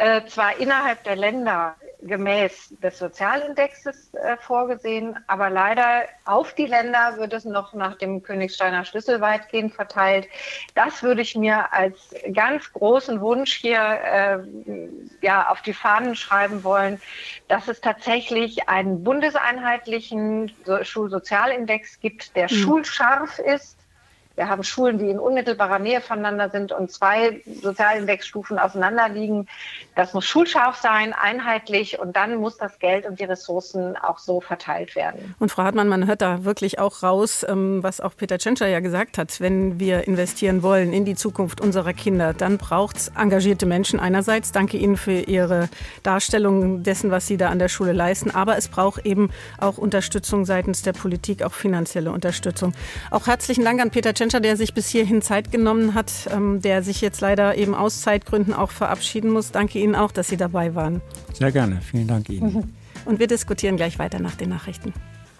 [0.00, 7.18] äh, zwar innerhalb der Länder gemäß des Sozialindexes äh, vorgesehen, aber leider auf die Länder
[7.18, 10.26] wird es noch nach dem Königsteiner Schlüssel weitgehend verteilt.
[10.74, 14.38] Das würde ich mir als ganz großen Wunsch hier äh,
[15.20, 16.98] ja, auf die Fahnen schreiben wollen,
[17.48, 20.50] dass es tatsächlich einen bundeseinheitlichen
[20.82, 22.56] Schulsozialindex gibt, der mhm.
[22.56, 23.79] schulscharf ist
[24.40, 29.46] wir haben Schulen, die in unmittelbarer Nähe voneinander sind und zwei Sozialindexstufen auseinander liegen.
[29.96, 34.40] Das muss schulscharf sein, einheitlich und dann muss das Geld und die Ressourcen auch so
[34.40, 35.34] verteilt werden.
[35.40, 38.80] Und Frau Hartmann, man hört da wirklich auch raus, ähm, was auch Peter Tschentscher ja
[38.80, 39.42] gesagt hat.
[39.42, 44.52] Wenn wir investieren wollen in die Zukunft unserer Kinder, dann braucht es engagierte Menschen einerseits.
[44.52, 45.68] Danke Ihnen für Ihre
[46.02, 48.30] Darstellung dessen, was Sie da an der Schule leisten.
[48.30, 49.28] Aber es braucht eben
[49.58, 52.72] auch Unterstützung seitens der Politik, auch finanzielle Unterstützung.
[53.10, 56.62] Auch herzlichen Dank an Peter Tschentscher Tschentscher, der sich bis hierhin Zeit genommen hat, ähm,
[56.62, 59.50] der sich jetzt leider eben aus Zeitgründen auch verabschieden muss.
[59.50, 61.00] Danke Ihnen auch, dass Sie dabei waren.
[61.32, 61.80] Sehr gerne.
[61.80, 62.72] Vielen Dank Ihnen.
[63.06, 64.92] Und wir diskutieren gleich weiter nach den Nachrichten.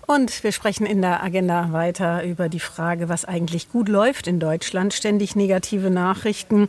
[0.09, 4.41] Und wir sprechen in der Agenda weiter über die Frage, was eigentlich gut läuft in
[4.41, 4.93] Deutschland.
[4.93, 6.68] Ständig negative Nachrichten.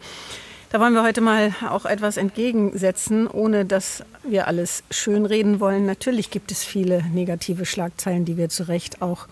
[0.72, 5.86] Da wollen wir heute mal auch etwas entgegensetzen, ohne dass wir alles schönreden wollen.
[5.86, 9.28] Natürlich gibt es viele negative Schlagzeilen, die wir zu Recht auch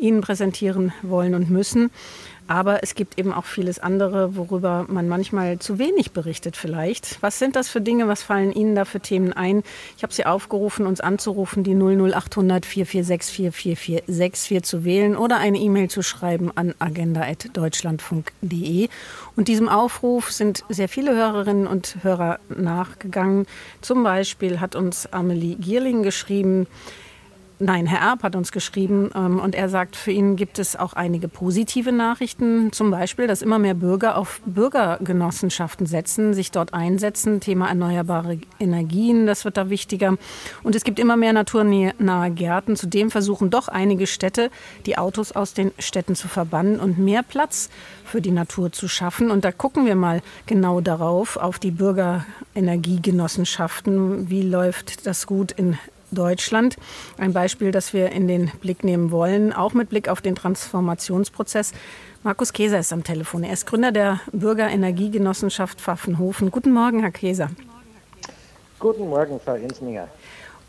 [0.00, 1.92] Ihnen präsentieren wollen und müssen.
[2.50, 7.22] Aber es gibt eben auch vieles andere, worüber man manchmal zu wenig berichtet vielleicht.
[7.22, 8.08] Was sind das für Dinge?
[8.08, 9.62] Was fallen Ihnen da für Themen ein?
[9.96, 15.88] Ich habe Sie aufgerufen, uns anzurufen, die 00800 446 4464 zu wählen oder eine E-Mail
[15.88, 18.88] zu schreiben an agenda.deutschlandfunk.de.
[19.36, 23.46] Und diesem Aufruf sind sehr viele Hörerinnen und Hörer nachgegangen.
[23.80, 26.66] Zum Beispiel hat uns Amelie Gierling geschrieben,
[27.62, 30.94] Nein, Herr Erb hat uns geschrieben ähm, und er sagt, für ihn gibt es auch
[30.94, 32.72] einige positive Nachrichten.
[32.72, 37.40] Zum Beispiel, dass immer mehr Bürger auf Bürgergenossenschaften setzen, sich dort einsetzen.
[37.40, 40.16] Thema erneuerbare Energien, das wird da wichtiger.
[40.62, 42.76] Und es gibt immer mehr naturnahe Gärten.
[42.76, 44.50] Zudem versuchen doch einige Städte,
[44.86, 47.68] die Autos aus den Städten zu verbannen und mehr Platz
[48.06, 49.30] für die Natur zu schaffen.
[49.30, 54.30] Und da gucken wir mal genau darauf, auf die Bürgerenergiegenossenschaften.
[54.30, 55.76] Wie läuft das gut in
[56.10, 56.76] Deutschland.
[57.18, 61.72] Ein Beispiel, das wir in den Blick nehmen wollen, auch mit Blick auf den Transformationsprozess.
[62.22, 63.44] Markus Käser ist am Telefon.
[63.44, 66.50] Er ist Gründer der Bürgerenergiegenossenschaft Pfaffenhofen.
[66.50, 67.50] Guten Morgen, Herr Käser.
[68.78, 70.08] Guten Morgen, Frau Insminger.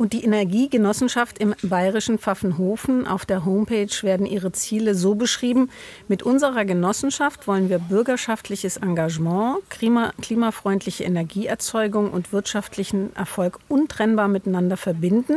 [0.02, 3.06] Und die Energiegenossenschaft im bayerischen Pfaffenhofen.
[3.06, 5.70] Auf der Homepage werden ihre Ziele so beschrieben.
[6.08, 14.76] Mit unserer Genossenschaft wollen wir bürgerschaftliches Engagement, klima klimafreundliche Energieerzeugung und wirtschaftlichen Erfolg untrennbar miteinander
[14.76, 15.36] verbinden.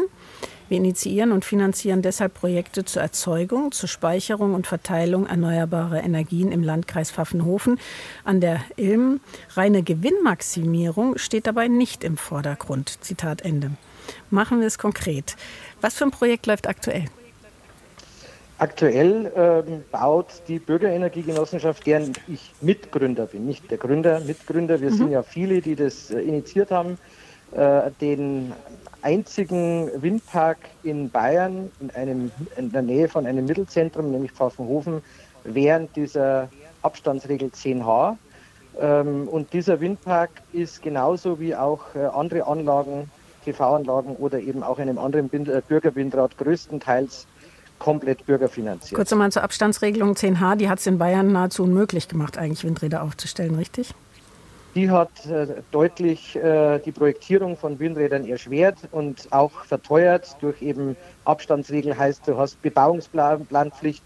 [0.71, 6.63] Wir initiieren und finanzieren deshalb Projekte zur Erzeugung, zur Speicherung und Verteilung erneuerbarer Energien im
[6.63, 7.79] Landkreis Pfaffenhofen
[8.25, 9.21] an der Ilm.
[9.57, 12.97] Reine Gewinnmaximierung steht dabei nicht im Vordergrund.
[13.03, 13.73] Zitat Ende.
[14.31, 15.37] Machen wir es konkret.
[15.81, 17.05] Was für ein Projekt läuft aktuell?
[18.59, 24.81] Aktuell ähm, baut die Bürgerenergiegenossenschaft, deren ich Mitgründer bin, nicht der Gründer, Mitgründer.
[24.81, 24.97] Wir mhm.
[24.97, 26.97] sind ja viele, die das äh, initiiert haben,
[27.53, 28.53] äh, den
[29.03, 35.03] einzigen Windpark in Bayern in, einem, in der Nähe von einem Mittelzentrum, nämlich Pfaffenhofen,
[35.43, 36.49] während dieser
[36.83, 38.17] Abstandsregel 10H.
[38.81, 43.11] Ähm, und dieser Windpark ist genauso wie auch äh, andere Anlagen
[43.45, 47.27] PV-Anlagen oder eben auch einem anderen äh, Bürgerwindrad größtenteils
[47.79, 48.95] komplett bürgerfinanziert.
[48.95, 53.03] Kurz nochmal zur Abstandsregelung 10H, die hat es in Bayern nahezu unmöglich gemacht, eigentlich Windräder
[53.03, 53.95] aufzustellen, richtig?
[54.75, 60.97] Die hat äh, deutlich äh, die Projektierung von Windrädern erschwert und auch verteuert durch eben
[61.25, 64.03] Abstandsregeln heißt, du hast Bebauungsplanpflicht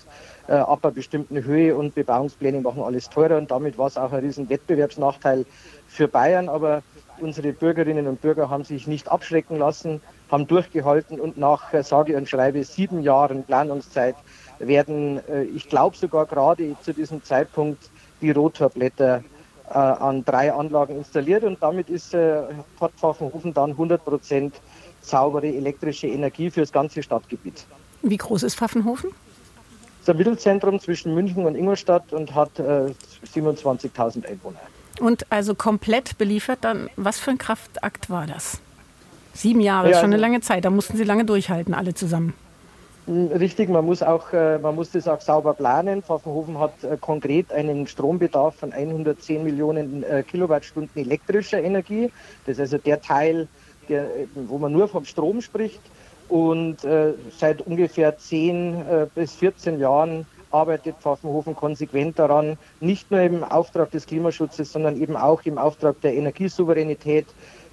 [0.46, 4.12] äh, ab einer bestimmten Höhe und Bebauungspläne machen alles teurer und damit war es auch
[4.12, 5.46] ein riesen Wettbewerbsnachteil
[5.86, 6.82] für Bayern, aber
[7.20, 10.00] Unsere Bürgerinnen und Bürger haben sich nicht abschrecken lassen,
[10.30, 14.16] haben durchgehalten und nach äh, sage und schreibe sieben Jahren Planungszeit
[14.58, 17.90] werden, äh, ich glaube sogar gerade zu diesem Zeitpunkt,
[18.20, 19.22] die Rotorblätter
[19.68, 22.42] äh, an drei Anlagen installiert und damit ist äh,
[22.96, 24.54] Pfaffenhofen dann 100 Prozent
[25.00, 27.66] saubere elektrische Energie für das ganze Stadtgebiet.
[28.02, 29.10] Wie groß ist Pfaffenhofen?
[29.10, 32.92] Es ist ein Mittelzentrum zwischen München und Ingolstadt und hat äh,
[33.34, 34.60] 27.000 Einwohner.
[35.00, 38.60] Und also komplett beliefert dann, was für ein Kraftakt war das?
[39.34, 42.34] Sieben Jahre, ja, schon eine also lange Zeit, da mussten Sie lange durchhalten, alle zusammen.
[43.06, 46.02] Hm, richtig, man muss auch, äh, man muss das auch sauber planen.
[46.02, 52.10] Pfaffenhofen hat äh, konkret einen Strombedarf von 110 Millionen äh, Kilowattstunden elektrischer Energie.
[52.44, 53.48] Das ist also der Teil,
[53.88, 55.80] der, wo man nur vom Strom spricht.
[56.28, 56.82] Und
[57.38, 63.90] seit ungefähr 10 äh, bis 14 Jahren arbeitet Pfaffenhofen konsequent daran, nicht nur im Auftrag
[63.90, 67.26] des Klimaschutzes, sondern eben auch im Auftrag der Energiesouveränität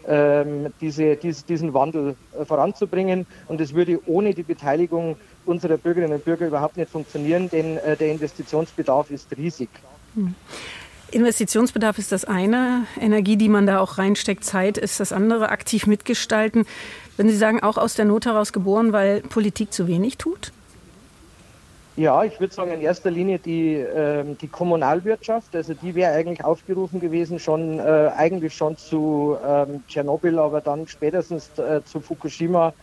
[0.08, 3.26] ähm, diese, dies, diesen Wandel äh, voranzubringen.
[3.48, 7.96] Und es würde ohne die Beteiligung unserer Bürgerinnen und Bürger überhaupt nicht funktionieren, denn äh,
[7.96, 9.70] der Investitionsbedarf ist riesig.
[10.16, 10.36] Hm.
[11.12, 15.88] Investitionsbedarf ist das eine, Energie, die man da auch reinsteckt, Zeit ist das andere, aktiv
[15.88, 16.66] mitgestalten.
[17.16, 20.52] Wenn Sie sagen, auch aus der Not heraus geboren, weil Politik zu wenig tut?
[21.98, 25.56] Ja, ich würde sagen, in erster Linie die, äh, die Kommunalwirtschaft.
[25.56, 30.90] Also die wäre eigentlich aufgerufen gewesen, schon äh, eigentlich schon zu ähm, Tschernobyl, aber dann
[30.90, 32.74] spätestens äh, zu Fukushima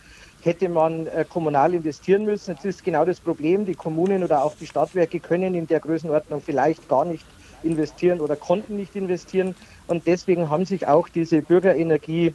[0.41, 2.55] hätte man äh, kommunal investieren müssen.
[2.55, 6.41] Jetzt ist genau das Problem, die Kommunen oder auch die Stadtwerke können in der Größenordnung
[6.41, 7.25] vielleicht gar nicht
[7.61, 9.53] investieren oder konnten nicht investieren.
[9.85, 12.33] Und deswegen haben sich auch diese Bürgerenergie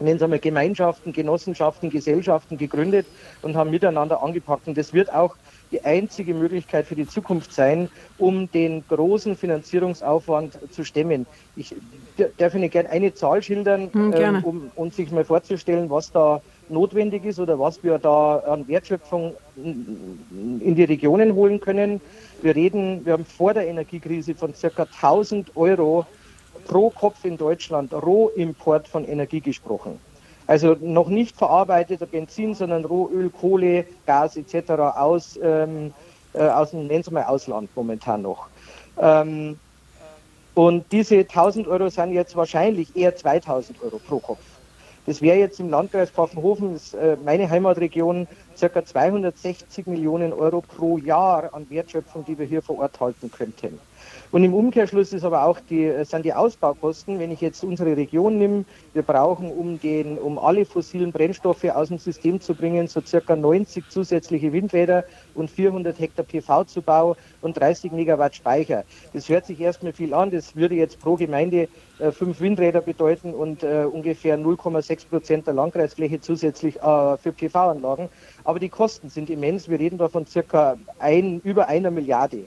[0.00, 3.06] nennen Sie mal Gemeinschaften, Genossenschaften, Gesellschaften gegründet
[3.42, 4.66] und haben miteinander angepackt.
[4.66, 5.36] Und das wird auch
[5.72, 7.88] die einzige Möglichkeit für die Zukunft sein,
[8.18, 11.26] um den großen Finanzierungsaufwand zu stemmen.
[11.56, 11.74] Ich
[12.38, 16.40] darf Ihnen gerne eine Zahl schildern, hm, ähm, um, um sich mal vorzustellen, was da
[16.68, 22.00] notwendig ist oder was wir da an Wertschöpfung in die Regionen holen können.
[22.42, 24.82] Wir reden, wir haben vor der Energiekrise von ca.
[24.82, 26.06] 1000 Euro
[26.66, 29.98] pro Kopf in Deutschland Rohimport von Energie gesprochen.
[30.46, 34.70] Also noch nicht verarbeiteter Benzin, sondern Rohöl, Kohle, Gas etc.
[34.70, 35.92] aus, ähm,
[36.34, 38.48] äh, aus dem, nennen Sie mal Ausland momentan noch.
[38.98, 39.58] Ähm,
[40.54, 44.40] und diese 1000 Euro sind jetzt wahrscheinlich eher 2000 Euro pro Kopf.
[45.06, 48.26] Das wäre jetzt im Landkreis Pfaffenhofen, das, äh, meine Heimatregion,
[48.58, 48.84] ca.
[48.84, 53.78] 260 Millionen Euro pro Jahr an Wertschöpfung, die wir hier vor Ort halten könnten.
[54.34, 58.36] Und im Umkehrschluss ist aber auch die, sind die Ausbaukosten, wenn ich jetzt unsere Region
[58.36, 63.00] nehme, wir brauchen, um, den, um alle fossilen Brennstoffe aus dem System zu bringen, so
[63.00, 65.04] circa 90 zusätzliche Windräder
[65.36, 68.82] und 400 Hektar PV-Zubau und 30 Megawatt Speicher.
[69.12, 71.68] Das hört sich erstmal viel an, das würde jetzt pro Gemeinde
[72.00, 78.08] äh, fünf Windräder bedeuten und äh, ungefähr 0,6 Prozent der Landkreisfläche zusätzlich äh, für PV-Anlagen.
[78.42, 79.68] Aber die Kosten sind immens.
[79.68, 82.46] Wir reden da von circa ein, über einer Milliarde.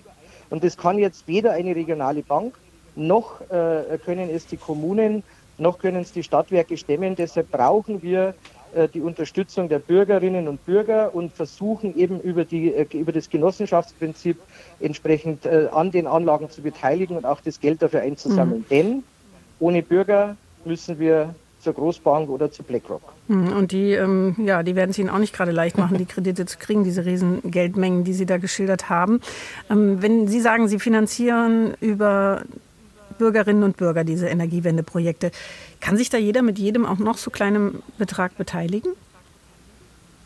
[0.50, 2.56] Und das kann jetzt weder eine regionale Bank,
[2.96, 5.24] noch äh, können es die Kommunen,
[5.58, 7.16] noch können es die Stadtwerke stemmen.
[7.16, 8.34] Deshalb brauchen wir
[8.74, 13.30] äh, die Unterstützung der Bürgerinnen und Bürger und versuchen eben über, die, äh, über das
[13.30, 14.38] Genossenschaftsprinzip
[14.80, 18.62] entsprechend äh, an den Anlagen zu beteiligen und auch das Geld dafür einzusammeln.
[18.62, 18.70] Mhm.
[18.70, 19.04] Denn
[19.60, 20.36] ohne Bürger
[20.66, 23.02] müssen wir zur Großbank oder zu BlackRock.
[23.28, 26.06] Hm, und die, ähm, ja, die werden es Ihnen auch nicht gerade leicht machen, die
[26.14, 29.22] Kredite zu kriegen, diese riesen Geldmengen, die Sie da geschildert haben.
[29.70, 32.44] Ähm, wenn Sie sagen, Sie finanzieren über
[33.18, 35.32] Bürgerinnen und Bürger diese Energiewendeprojekte,
[35.80, 38.92] kann sich da jeder mit jedem auch noch so kleinem Betrag beteiligen?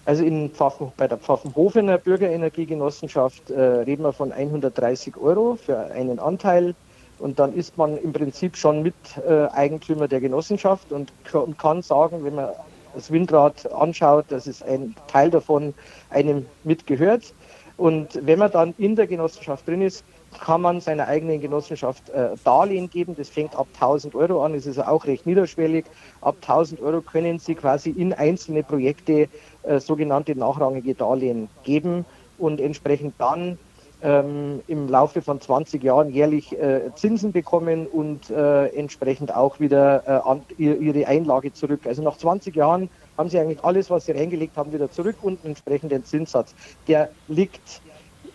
[0.05, 6.19] Also in Pfaffen, bei der Pfaffenhofener Bürgerenergiegenossenschaft äh, reden wir von 130 Euro für einen
[6.19, 6.73] Anteil.
[7.22, 11.13] Und dann ist man im Prinzip schon Miteigentümer der Genossenschaft und
[11.57, 12.49] kann sagen, wenn man
[12.95, 15.74] das Windrad anschaut, dass es ein Teil davon
[16.09, 17.34] einem mitgehört.
[17.78, 20.03] Und wenn man dann in der Genossenschaft drin ist,
[20.39, 23.15] kann man seiner eigenen Genossenschaft äh, Darlehen geben.
[23.15, 25.86] Das fängt ab 1000 Euro an, das ist auch recht niederschwellig.
[26.22, 29.28] Ab 1000 Euro können Sie quasi in einzelne Projekte
[29.63, 32.05] äh, sogenannte nachrangige Darlehen geben
[32.38, 33.57] und entsprechend dann
[34.04, 40.04] ähm, im Laufe von 20 Jahren jährlich äh, Zinsen bekommen und äh, entsprechend auch wieder
[40.06, 41.82] äh, an, ihre Einlage zurück.
[41.86, 45.39] Also nach 20 Jahren haben sie eigentlich alles, was sie reingelegt haben, wieder zurück und
[45.39, 46.56] einen entsprechenden Zinssatz.
[46.88, 47.82] Der liegt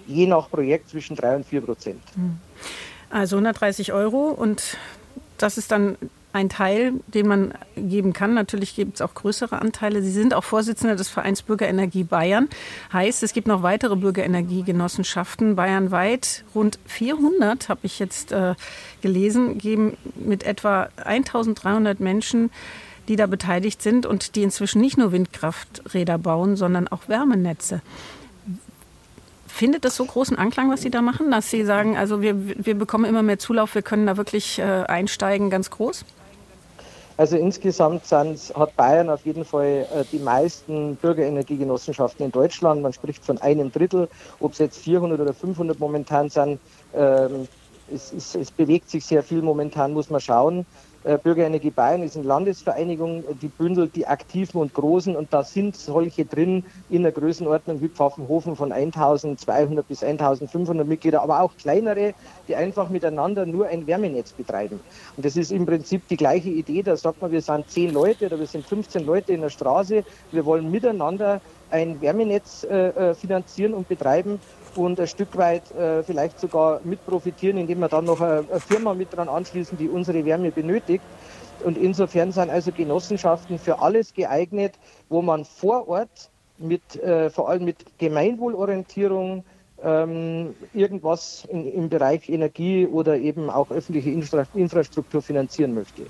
[0.06, 2.02] je nach Projekt zwischen 3 und 4 Prozent.
[3.10, 4.76] Also 130 Euro und
[5.38, 5.96] das ist dann
[6.36, 8.34] ein Teil, den man geben kann.
[8.34, 10.02] Natürlich gibt es auch größere Anteile.
[10.02, 12.48] Sie sind auch Vorsitzender des Vereins Bürgerenergie Bayern.
[12.92, 16.44] Heißt, es gibt noch weitere Bürgerenergiegenossenschaften bayernweit.
[16.54, 18.54] Rund 400, habe ich jetzt äh,
[19.00, 22.50] gelesen, geben mit etwa 1300 Menschen
[23.08, 27.80] die da beteiligt sind und die inzwischen nicht nur Windkrafträder bauen, sondern auch Wärmenetze.
[29.46, 32.74] findet das so großen Anklang, was Sie da machen, dass Sie sagen, also wir, wir
[32.74, 36.04] bekommen immer mehr Zulauf, wir können da wirklich äh, einsteigen, ganz groß?
[37.18, 42.82] Also insgesamt hat Bayern auf jeden Fall äh, die meisten Bürgerenergiegenossenschaften in Deutschland.
[42.82, 44.08] Man spricht von einem Drittel.
[44.40, 46.60] Ob es jetzt 400 oder 500 momentan sind,
[46.94, 47.48] ähm,
[47.90, 50.66] es, es, es, bewegt sich sehr viel momentan, muss man schauen.
[51.06, 55.14] Äh, Bürgerenergie Bayern ist eine Landesvereinigung, die bündelt die Aktiven und Großen.
[55.14, 61.22] Und da sind solche drin in der Größenordnung wie Pfaffenhofen von 1200 bis 1500 Mitglieder,
[61.22, 62.12] aber auch kleinere,
[62.48, 64.80] die einfach miteinander nur ein Wärmenetz betreiben.
[65.16, 68.26] Und das ist im Prinzip die gleiche Idee, da sagt man, wir sind 10 Leute
[68.26, 70.02] oder wir sind 15 Leute in der Straße,
[70.32, 71.40] wir wollen miteinander
[71.70, 74.40] ein Wärmenetz äh, äh finanzieren und betreiben
[74.76, 78.60] und ein Stück weit äh, vielleicht sogar mit profitieren, indem wir dann noch eine, eine
[78.60, 81.04] Firma mit dran anschließen, die unsere Wärme benötigt.
[81.64, 84.74] Und insofern sind also Genossenschaften für alles geeignet,
[85.08, 89.44] wo man vor Ort mit, äh, vor allem mit Gemeinwohlorientierung
[89.82, 96.06] ähm, irgendwas in, im Bereich Energie oder eben auch öffentliche Infra Infrastruktur finanzieren möchte.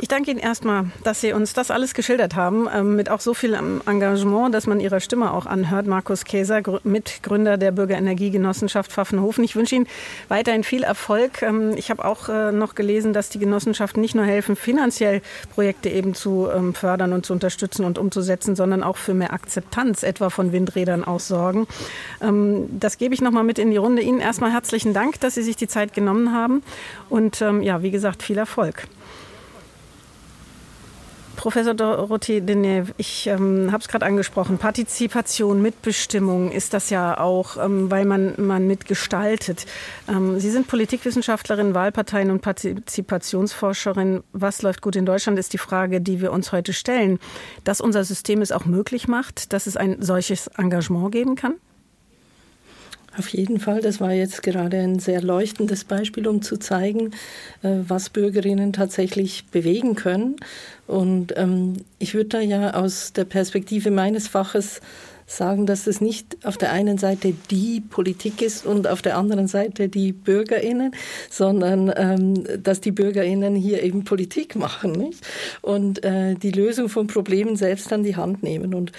[0.00, 3.34] Ich danke Ihnen erstmal, dass Sie uns das alles geschildert haben, ähm, mit auch so
[3.34, 5.88] viel Engagement, dass man Ihrer Stimme auch anhört.
[5.88, 9.42] Markus Käser, Mitgründer der Bürgerenergiegenossenschaft Pfaffenhofen.
[9.42, 9.88] Ich wünsche Ihnen
[10.28, 11.42] weiterhin viel Erfolg.
[11.42, 15.20] Ähm, ich habe auch äh, noch gelesen, dass die Genossenschaften nicht nur helfen, finanziell
[15.52, 20.04] Projekte eben zu ähm, fördern und zu unterstützen und umzusetzen, sondern auch für mehr Akzeptanz
[20.04, 21.66] etwa von Windrädern aussorgen.
[22.20, 24.02] Das gebe ich noch mal mit in die Runde.
[24.02, 26.62] Ihnen erstmal herzlichen Dank, dass Sie sich die Zeit genommen haben.
[27.08, 28.86] Und ja, wie gesagt, viel Erfolg.
[31.38, 37.56] Professor Dorothee Deneuve, ich ähm, habe es gerade angesprochen, Partizipation, Mitbestimmung ist das ja auch,
[37.56, 39.64] ähm, weil man, man mitgestaltet.
[40.08, 44.24] Ähm, Sie sind Politikwissenschaftlerin, Wahlparteien und Partizipationsforscherin.
[44.32, 47.20] Was läuft gut in Deutschland, ist die Frage, die wir uns heute stellen.
[47.62, 51.54] Dass unser System es auch möglich macht, dass es ein solches Engagement geben kann?
[53.18, 57.10] Auf jeden Fall, das war jetzt gerade ein sehr leuchtendes Beispiel, um zu zeigen,
[57.62, 60.36] äh, was Bürgerinnen tatsächlich bewegen können.
[60.86, 64.80] Und ähm, ich würde da ja aus der Perspektive meines Faches
[65.28, 69.46] sagen, dass es nicht auf der einen Seite die Politik ist und auf der anderen
[69.46, 70.92] Seite die Bürgerinnen,
[71.30, 75.26] sondern ähm, dass die Bürgerinnen hier eben Politik machen nicht?
[75.60, 78.74] und äh, die Lösung von Problemen selbst an die Hand nehmen.
[78.74, 78.92] Und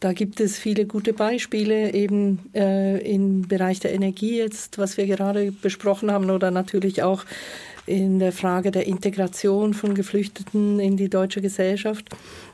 [0.00, 5.06] da gibt es viele gute Beispiele eben äh, im Bereich der Energie jetzt, was wir
[5.06, 7.24] gerade besprochen haben, oder natürlich auch
[7.86, 12.08] in der Frage der Integration von Geflüchteten in die deutsche Gesellschaft.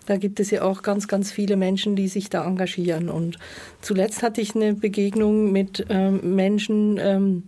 [0.07, 3.09] Da gibt es ja auch ganz, ganz viele Menschen, die sich da engagieren.
[3.09, 3.38] Und
[3.80, 7.43] zuletzt hatte ich eine Begegnung mit ähm, Menschen ähm,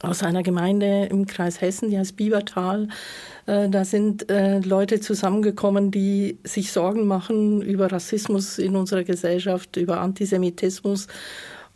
[0.00, 2.88] aus einer Gemeinde im Kreis Hessen, die heißt Biebertal.
[3.48, 9.76] Äh, da sind äh, Leute zusammengekommen, die sich Sorgen machen über Rassismus in unserer Gesellschaft,
[9.76, 11.08] über Antisemitismus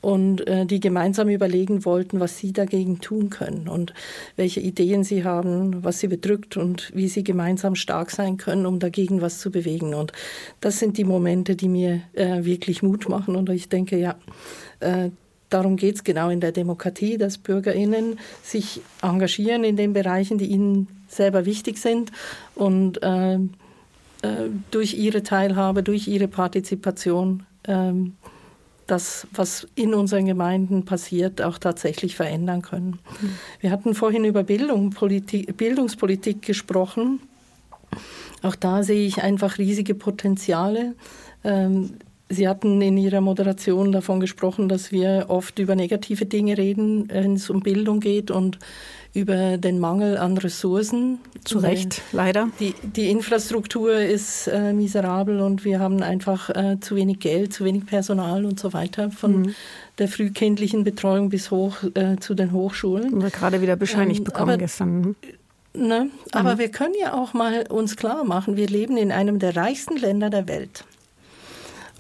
[0.03, 3.95] und äh, die gemeinsam überlegen wollten, was sie dagegen tun können und
[4.37, 8.79] welche Ideen sie haben, was sie bedrückt und wie sie gemeinsam stark sein können, um
[8.79, 9.95] dagegen was zu bewegen.
[9.95, 10.13] Und
[10.61, 13.37] das sind die Momente, die mir wirklich Mut machen.
[13.37, 14.17] Und ich denke, ja,
[15.49, 20.47] darum geht es genau in der Demokratie, dass Bürgerinnen sich engagieren in den Bereichen, die
[20.47, 22.13] ihnen selber wichtig sind
[22.55, 23.39] und äh, äh,
[24.71, 28.15] durch ihre Teilhabe, durch ihre Partizipation ähm,
[28.87, 32.99] das, was in unseren Gemeinden passiert, auch tatsächlich verändern können.
[33.61, 37.21] Wir hatten vorhin über Bildung, Politik, Bildungspolitik gesprochen.
[38.43, 40.95] Auch da sehe ich einfach riesige Potenziale.
[41.45, 41.95] Ähm,
[42.29, 47.35] Sie hatten in Ihrer Moderation davon gesprochen, dass wir oft über negative Dinge reden, wenn
[47.35, 48.59] es um Bildung geht und
[49.15, 51.19] über den Mangel an Ressourcen.
[51.45, 52.49] Zu Recht, leider.
[52.61, 57.65] Die, die Infrastruktur ist äh, miserabel und wir haben einfach äh, zu wenig Geld, zu
[57.65, 59.55] wenig Personal und so weiter von mhm.
[59.99, 63.07] der frühkindlichen Betreuung bis hoch äh, zu den Hochschulen.
[63.07, 65.01] Haben wir gerade wieder bescheinigt ähm, bekommen aber, gestern.
[65.01, 65.17] Mhm.
[65.75, 66.11] Ne?
[66.33, 66.59] Aber mhm.
[66.59, 70.31] wir können ja auch mal uns klar machen, wir leben in einem der reichsten Länder
[70.31, 70.85] der Welt.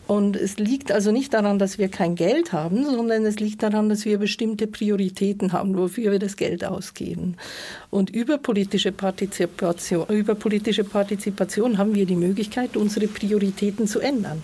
[0.07, 3.89] Und es liegt also nicht daran, dass wir kein Geld haben, sondern es liegt daran,
[3.89, 7.37] dass wir bestimmte Prioritäten haben, wofür wir das Geld ausgeben.
[7.91, 14.43] Und über politische Partizipation, über politische Partizipation haben wir die Möglichkeit, unsere Prioritäten zu ändern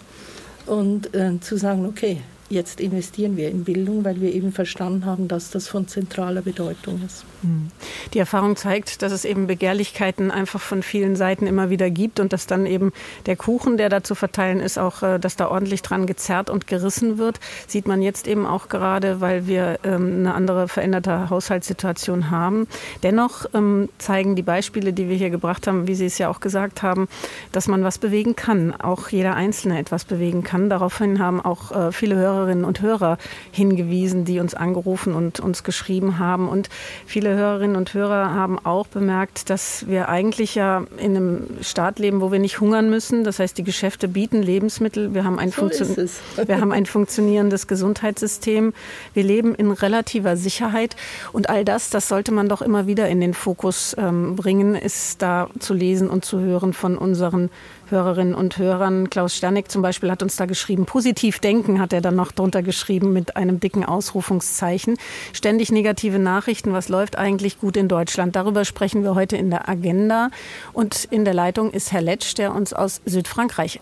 [0.66, 2.18] und äh, zu sagen, okay,
[2.50, 7.00] jetzt investieren wir in Bildung, weil wir eben verstanden haben, dass das von zentraler Bedeutung
[7.04, 7.24] ist.
[7.42, 7.68] Hm.
[8.14, 12.32] Die Erfahrung zeigt, dass es eben Begehrlichkeiten einfach von vielen Seiten immer wieder gibt und
[12.32, 12.92] dass dann eben
[13.26, 16.66] der Kuchen, der da zu verteilen ist, auch, äh, dass da ordentlich dran gezerrt und
[16.66, 17.38] gerissen wird.
[17.66, 22.66] Sieht man jetzt eben auch gerade, weil wir ähm, eine andere veränderte Haushaltssituation haben.
[23.02, 26.40] Dennoch ähm, zeigen die Beispiele, die wir hier gebracht haben, wie Sie es ja auch
[26.40, 27.08] gesagt haben,
[27.52, 30.70] dass man was bewegen kann, auch jeder Einzelne etwas bewegen kann.
[30.70, 33.18] Daraufhin haben auch äh, viele Hörer Hörerinnen und Hörer
[33.50, 36.48] hingewiesen, die uns angerufen und uns geschrieben haben.
[36.48, 36.68] Und
[37.04, 42.20] viele Hörerinnen und Hörer haben auch bemerkt, dass wir eigentlich ja in einem Staat leben,
[42.20, 43.24] wo wir nicht hungern müssen.
[43.24, 45.14] Das heißt, die Geschäfte bieten Lebensmittel.
[45.14, 45.68] Wir haben ein, so
[46.46, 48.72] wir haben ein funktionierendes Gesundheitssystem.
[49.14, 50.94] Wir leben in relativer Sicherheit.
[51.32, 55.22] Und all das, das sollte man doch immer wieder in den Fokus ähm, bringen, ist
[55.22, 57.50] da zu lesen und zu hören von unseren
[57.90, 59.10] Hörerinnen und Hörern.
[59.10, 62.62] Klaus Sterneck zum Beispiel hat uns da geschrieben, positiv denken hat er dann noch drunter
[62.62, 64.96] geschrieben mit einem dicken Ausrufungszeichen.
[65.32, 68.36] Ständig negative Nachrichten, was läuft eigentlich gut in Deutschland?
[68.36, 70.30] Darüber sprechen wir heute in der Agenda.
[70.72, 73.80] Und in der Leitung ist Herr Letsch, der uns aus Südfrankreich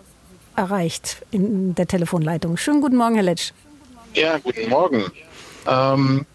[0.56, 2.56] erreicht in der Telefonleitung.
[2.56, 3.52] Schönen guten Morgen, Herr Letsch.
[4.14, 5.04] Ja, guten Morgen.
[5.66, 6.26] Ähm,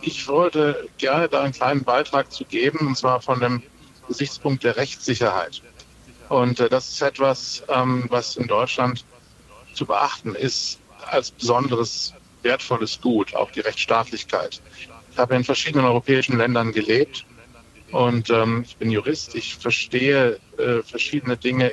[0.00, 3.62] ich wollte gerne da einen kleinen Beitrag zu geben, und zwar von dem
[4.06, 5.62] Gesichtspunkt der Rechtssicherheit.
[6.28, 9.04] Und äh, das ist etwas, ähm, was in Deutschland
[9.74, 10.78] zu beachten ist
[11.10, 14.60] als besonderes wertvolles Gut, auch die Rechtsstaatlichkeit.
[15.12, 17.24] Ich habe in verschiedenen europäischen Ländern gelebt
[17.90, 19.34] und ähm, ich bin Jurist.
[19.34, 21.72] Ich verstehe äh, verschiedene Dinge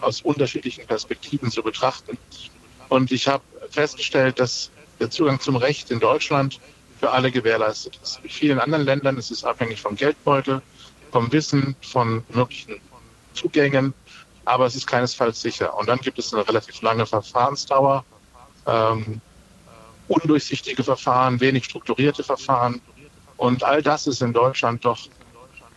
[0.00, 2.18] aus unterschiedlichen Perspektiven zu betrachten.
[2.88, 4.70] Und ich habe festgestellt, dass
[5.00, 6.60] der Zugang zum Recht in Deutschland
[6.98, 8.20] für alle gewährleistet ist.
[8.22, 10.62] In vielen anderen Ländern ist es abhängig vom Geldbeutel,
[11.12, 12.80] vom Wissen, von möglichen
[13.34, 13.94] Zugängen,
[14.44, 15.76] aber es ist keinesfalls sicher.
[15.76, 18.04] Und dann gibt es eine relativ lange Verfahrensdauer,
[18.68, 19.20] ähm,
[20.08, 22.80] undurchsichtige Verfahren, wenig strukturierte Verfahren.
[23.36, 25.08] Und all das ist in Deutschland doch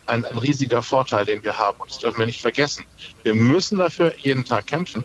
[0.07, 1.77] ein, ein riesiger Vorteil, den wir haben.
[1.87, 2.85] Das dürfen wir nicht vergessen.
[3.23, 5.03] Wir müssen dafür jeden Tag kämpfen.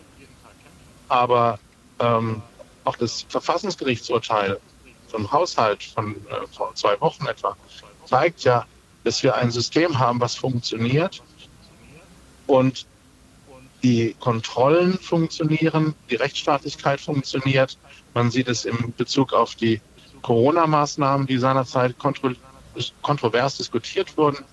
[1.07, 1.59] Aber
[1.99, 2.41] ähm,
[2.83, 4.59] auch das Verfassungsgerichtsurteil
[5.09, 7.55] zum Haushalt von äh, vor zwei Wochen etwa
[8.05, 8.65] zeigt ja,
[9.03, 11.21] dass wir ein System haben, was funktioniert
[12.45, 12.85] und
[13.87, 17.77] die Kontrollen funktionieren, die Rechtsstaatlichkeit funktioniert.
[18.13, 19.79] Man sieht es im Bezug auf die
[20.23, 22.31] Corona-Maßnahmen, die seinerzeit kontro
[23.01, 24.45] kontrovers diskutiert wurden.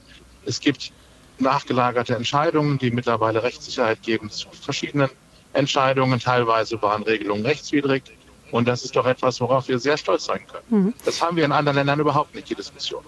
[0.46, 0.92] Es gibt
[1.38, 5.10] nachgelagerte Entscheidungen, die mittlerweile Rechtssicherheit geben zu verschiedenen
[5.52, 6.20] Entscheidungen.
[6.20, 8.04] Teilweise waren Regelungen rechtswidrig.
[8.50, 10.84] Und das ist doch etwas, worauf wir sehr stolz sein können.
[10.84, 10.94] Mhm.
[11.04, 13.02] Das haben wir in anderen Ländern überhaupt nicht, die Diskussion.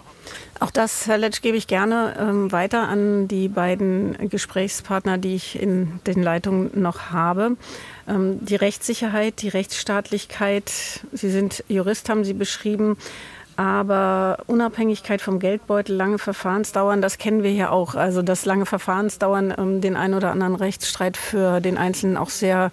[0.58, 5.60] Auch das, Herr Letsch, gebe ich gerne ähm, weiter an die beiden Gesprächspartner, die ich
[5.60, 7.56] in den Leitungen noch habe.
[8.08, 10.70] Ähm, die Rechtssicherheit, die Rechtsstaatlichkeit,
[11.12, 12.96] Sie sind Jurist, haben Sie beschrieben.
[13.56, 17.94] Aber Unabhängigkeit vom Geldbeutel, lange Verfahrensdauern, das kennen wir ja auch.
[17.94, 22.70] Also dass lange Verfahrensdauern ähm, den ein oder anderen Rechtsstreit für den Einzelnen auch sehr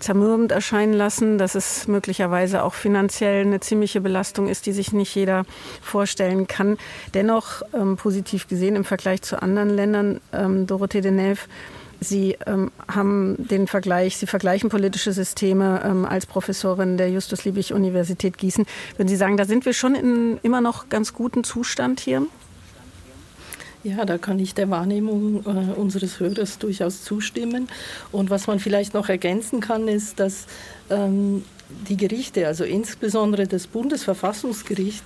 [0.00, 5.14] zermürbend erscheinen lassen, dass es möglicherweise auch finanziell eine ziemliche Belastung ist, die sich nicht
[5.14, 5.44] jeder
[5.80, 6.76] vorstellen kann.
[7.14, 11.40] Dennoch ähm, positiv gesehen im Vergleich zu anderen Ländern, ähm, Dorothee de Neve,
[12.00, 18.64] Sie ähm, haben den Vergleich, Sie vergleichen politische Systeme ähm, als Professorin der Justus-Liebig-Universität Gießen.
[18.96, 22.22] Würden Sie sagen, da sind wir schon in immer noch ganz guten Zustand hier?
[23.82, 27.68] Ja, da kann ich der Wahrnehmung äh, unseres Hörers durchaus zustimmen.
[28.12, 30.46] Und was man vielleicht noch ergänzen kann, ist, dass
[30.90, 31.44] ähm,
[31.88, 35.04] die Gerichte, also insbesondere das Bundesverfassungsgericht,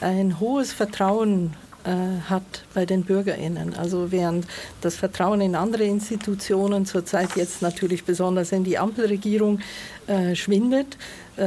[0.00, 1.54] ein hohes Vertrauen
[1.84, 3.74] äh, hat bei den BürgerInnen.
[3.74, 4.46] Also während
[4.82, 9.58] das Vertrauen in andere Institutionen zurzeit jetzt natürlich besonders in die Ampelregierung
[10.06, 10.96] äh, schwindet,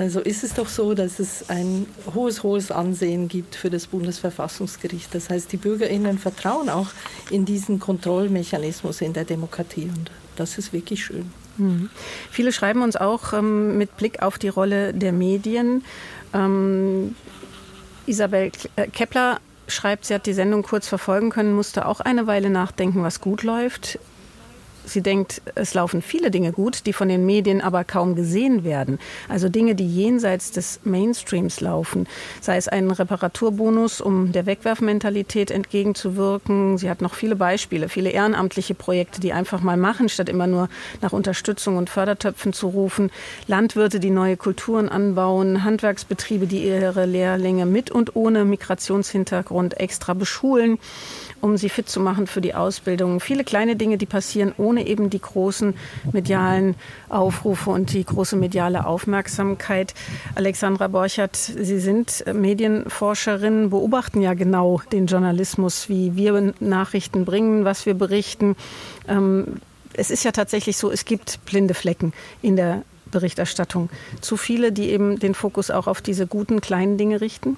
[0.10, 5.14] so ist es doch so, dass es ein hohes, hohes Ansehen gibt für das Bundesverfassungsgericht.
[5.14, 6.88] Das heißt, die BürgerInnen vertrauen auch
[7.30, 11.32] in diesen Kontrollmechanismus in der Demokratie und das ist wirklich schön.
[11.58, 11.90] Mhm.
[12.32, 15.84] Viele schreiben uns auch ähm, mit Blick auf die Rolle der Medien.
[16.34, 17.16] Ähm,
[18.08, 18.52] Isabel
[18.92, 23.22] Kepler schreibt, sie hat die Sendung kurz verfolgen können, musste auch eine Weile nachdenken, was
[23.22, 24.00] gut läuft.
[24.86, 29.00] Sie denkt, es laufen viele Dinge gut, die von den Medien aber kaum gesehen werden.
[29.30, 32.08] Also Dinge, die jenseits des Mainstreams laufen.
[32.42, 36.78] Sei es ein Reparaturbonus, um der Wegwerfmentalität entgegenzuwirken.
[36.78, 40.70] Sie hat noch viele Beispiele, viele ehrenamtliche Projekte, die einfach mal machen, statt immer nur
[41.02, 43.12] nach Unterstützung und Fördertöpfen zu rufen.
[43.48, 45.64] Landwirte, die neue Kulturen anbauen.
[45.64, 50.78] Handwerksbetriebe, die ihre Lehrlinge mit und ohne Migrationshintergrund extra beschulen
[51.46, 53.20] um sie fit zu machen für die Ausbildung.
[53.20, 55.76] Viele kleine Dinge, die passieren ohne eben die großen
[56.12, 56.74] medialen
[57.08, 59.94] Aufrufe und die große mediale Aufmerksamkeit.
[60.34, 67.86] Alexandra Borchert, Sie sind Medienforscherin, beobachten ja genau den Journalismus, wie wir Nachrichten bringen, was
[67.86, 68.56] wir berichten.
[69.08, 69.62] Ähm,
[69.94, 72.82] es ist ja tatsächlich so, es gibt blinde Flecken in der
[73.12, 73.90] Berichterstattung.
[74.20, 77.56] Zu viele, die eben den Fokus auch auf diese guten kleinen Dinge richten?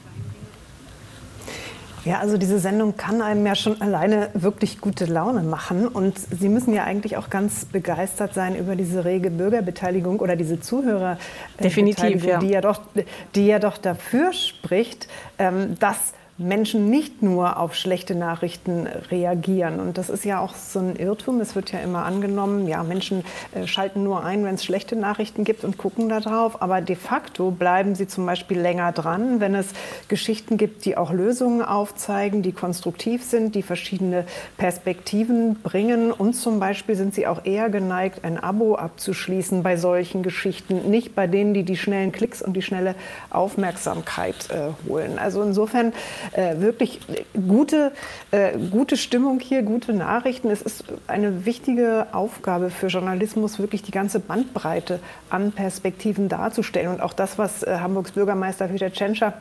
[2.08, 5.90] Ja, also diese Sendung kann einem ja schon alleine wirklich gute Laune machen.
[5.90, 10.62] Und Sie müssen ja eigentlich auch ganz begeistert sein über diese rege Bürgerbeteiligung oder diese
[10.62, 11.18] Zuhörer,
[11.62, 12.40] Definitiv, ja.
[12.40, 12.80] die ja doch,
[13.36, 19.80] die ja doch dafür spricht, ähm, dass Menschen nicht nur auf schlechte Nachrichten reagieren.
[19.80, 21.42] Und das ist ja auch so ein Irrtum.
[21.42, 23.24] Es wird ja immer angenommen, ja, Menschen
[23.56, 26.62] äh, schalten nur ein, wenn es schlechte Nachrichten gibt und gucken da drauf.
[26.62, 29.70] Aber de facto bleiben sie zum Beispiel länger dran, wenn es
[30.10, 34.26] Geschichten gibt, die auch Lösungen aufzeigen, die konstruktiv sind, die verschiedene
[34.58, 36.12] Perspektiven bringen.
[36.12, 41.16] Und zum Beispiel sind sie auch eher geneigt, ein Abo abzuschließen bei solchen Geschichten, nicht
[41.16, 42.94] bei denen, die die schnellen Klicks und die schnelle
[43.32, 45.18] Aufmerksamkeit äh, holen.
[45.18, 45.94] Also insofern
[46.34, 47.00] äh, wirklich
[47.48, 47.92] gute,
[48.32, 50.50] äh, gute Stimmung hier, gute Nachrichten.
[50.50, 55.00] Es ist eine wichtige Aufgabe für Journalismus, wirklich die ganze Bandbreite
[55.30, 56.90] an Perspektiven darzustellen.
[56.90, 59.34] Und auch das, was äh, Hamburgs Bürgermeister Peter Tschentscher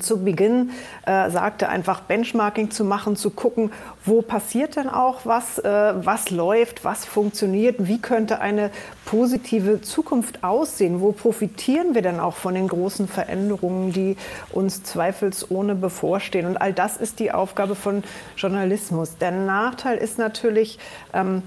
[0.00, 0.70] zu Beginn
[1.06, 3.72] äh, sagte, einfach Benchmarking zu machen, zu gucken,
[4.04, 8.70] wo passiert denn auch was, äh, was läuft, was funktioniert, wie könnte eine
[9.04, 14.16] positive Zukunft aussehen, wo profitieren wir denn auch von den großen Veränderungen, die
[14.52, 16.46] uns zweifelsohne bevorstehen.
[16.46, 18.02] Und all das ist die Aufgabe von
[18.36, 19.18] Journalismus.
[19.18, 20.78] Der Nachteil ist natürlich,
[21.12, 21.42] ähm,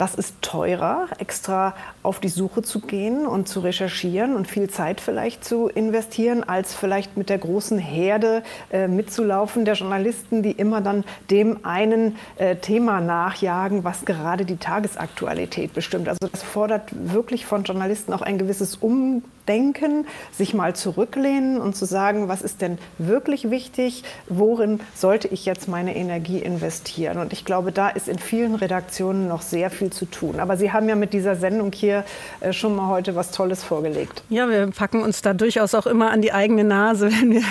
[0.00, 4.98] das ist teurer, extra auf die Suche zu gehen und zu recherchieren und viel Zeit
[4.98, 8.42] vielleicht zu investieren, als vielleicht mit der großen Herde
[8.72, 14.56] äh, mitzulaufen der Journalisten, die immer dann dem einen äh, Thema nachjagen, was gerade die
[14.56, 16.08] Tagesaktualität bestimmt.
[16.08, 19.39] Also das fordert wirklich von Journalisten auch ein gewisses Umdenken,
[20.32, 25.68] sich mal zurücklehnen und zu sagen, was ist denn wirklich wichtig, worin sollte ich jetzt
[25.68, 27.18] meine Energie investieren.
[27.18, 30.40] Und ich glaube, da ist in vielen Redaktionen noch sehr viel zu tun.
[30.40, 32.04] Aber Sie haben ja mit dieser Sendung hier
[32.40, 34.22] äh, schon mal heute was Tolles vorgelegt.
[34.28, 37.42] Ja, wir packen uns da durchaus auch immer an die eigene Nase, wenn wir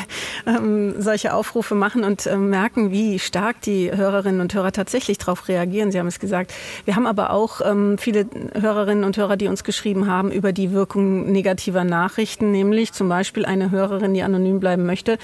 [0.45, 5.47] ähm, solche Aufrufe machen und äh, merken, wie stark die Hörerinnen und Hörer tatsächlich darauf
[5.47, 5.91] reagieren.
[5.91, 6.53] Sie haben es gesagt.
[6.85, 8.25] Wir haben aber auch ähm, viele
[8.59, 13.45] Hörerinnen und Hörer, die uns geschrieben haben über die Wirkung negativer Nachrichten, nämlich zum Beispiel
[13.45, 15.17] eine Hörerin, die anonym bleiben möchte.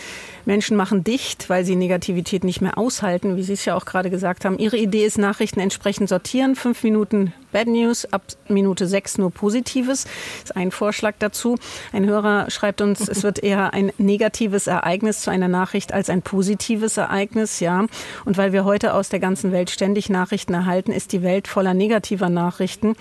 [0.45, 4.09] Menschen machen dicht, weil sie Negativität nicht mehr aushalten, wie Sie es ja auch gerade
[4.09, 4.59] gesagt haben.
[4.59, 10.07] Ihre Idee ist, Nachrichten entsprechend sortieren, fünf Minuten Bad News, ab Minute sechs nur Positives.
[10.43, 11.55] Ist ein Vorschlag dazu.
[11.93, 16.21] Ein Hörer schreibt uns, es wird eher ein negatives Ereignis zu einer Nachricht als ein
[16.21, 17.85] positives Ereignis, ja.
[18.25, 21.73] Und weil wir heute aus der ganzen Welt ständig Nachrichten erhalten, ist die Welt voller
[21.73, 22.97] negativer Nachrichten.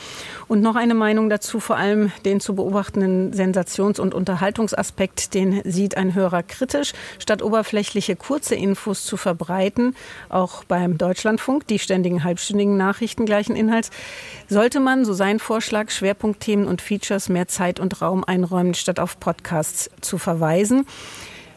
[0.46, 5.96] Und noch eine Meinung dazu, vor allem den zu beobachtenden Sensations- und Unterhaltungsaspekt, den sieht
[5.96, 6.92] ein Hörer kritisch.
[7.18, 9.96] Statt oberflächliche kurze Infos zu verbreiten,
[10.28, 13.90] auch beim Deutschlandfunk, die ständigen halbstündigen Nachrichten gleichen Inhalts,
[14.54, 19.20] sollte man, so sein Vorschlag, Schwerpunktthemen und Features mehr Zeit und Raum einräumen, statt auf
[19.20, 20.86] Podcasts zu verweisen.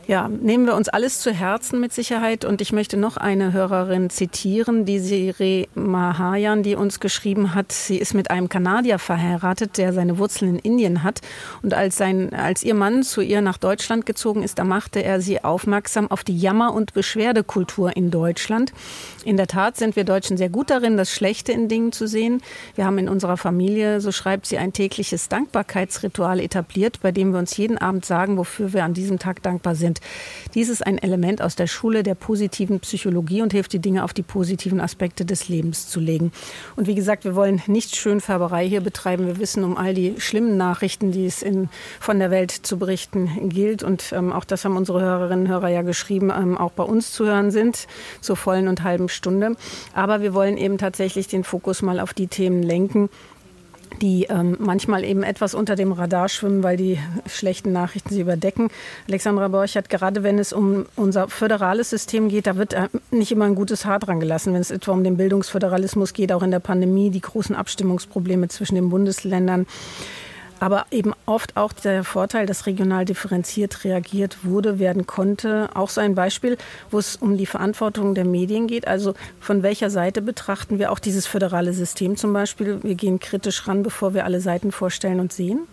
[0.07, 2.45] Ja, nehmen wir uns alles zu Herzen mit Sicherheit.
[2.45, 7.97] Und ich möchte noch eine Hörerin zitieren, die Siri Mahayan, die uns geschrieben hat, sie
[7.97, 11.19] ist mit einem Kanadier verheiratet, der seine Wurzeln in Indien hat.
[11.61, 15.19] Und als, sein, als ihr Mann zu ihr nach Deutschland gezogen ist, da machte er
[15.19, 18.71] sie aufmerksam auf die Jammer- und Beschwerdekultur in Deutschland.
[19.25, 22.41] In der Tat sind wir Deutschen sehr gut darin, das Schlechte in Dingen zu sehen.
[22.75, 27.39] Wir haben in unserer Familie, so schreibt sie, ein tägliches Dankbarkeitsritual etabliert, bei dem wir
[27.39, 29.96] uns jeden Abend sagen, wofür wir an diesem Tag dankbar sind.
[30.53, 34.13] Dies ist ein Element aus der Schule der positiven Psychologie und hilft, die Dinge auf
[34.13, 36.31] die positiven Aspekte des Lebens zu legen.
[36.75, 39.27] Und wie gesagt, wir wollen nicht Schönfärberei hier betreiben.
[39.27, 41.69] Wir wissen um all die schlimmen Nachrichten, die es in,
[41.99, 43.83] von der Welt zu berichten gilt.
[43.83, 47.11] Und ähm, auch das haben unsere Hörerinnen und Hörer ja geschrieben, ähm, auch bei uns
[47.11, 47.87] zu hören sind,
[48.21, 49.55] zur vollen und halben Stunde.
[49.93, 53.09] Aber wir wollen eben tatsächlich den Fokus mal auf die Themen lenken,
[54.01, 58.69] die ähm, manchmal eben etwas unter dem Radar schwimmen, weil die schlechten Nachrichten sie überdecken.
[59.07, 63.45] Alexandra Borchert, gerade wenn es um unser föderales System geht, da wird äh, nicht immer
[63.45, 64.53] ein gutes Haar dran gelassen.
[64.53, 68.75] Wenn es etwa um den Bildungsföderalismus geht, auch in der Pandemie, die großen Abstimmungsprobleme zwischen
[68.75, 69.65] den Bundesländern
[70.59, 75.69] aber eben oft auch der Vorteil, dass regional differenziert reagiert wurde, werden konnte.
[75.73, 76.57] Auch so ein Beispiel,
[76.91, 78.87] wo es um die Verantwortung der Medien geht.
[78.87, 82.79] Also von welcher Seite betrachten wir auch dieses föderale System zum Beispiel?
[82.83, 85.67] Wir gehen kritisch ran, bevor wir alle Seiten vorstellen und sehen.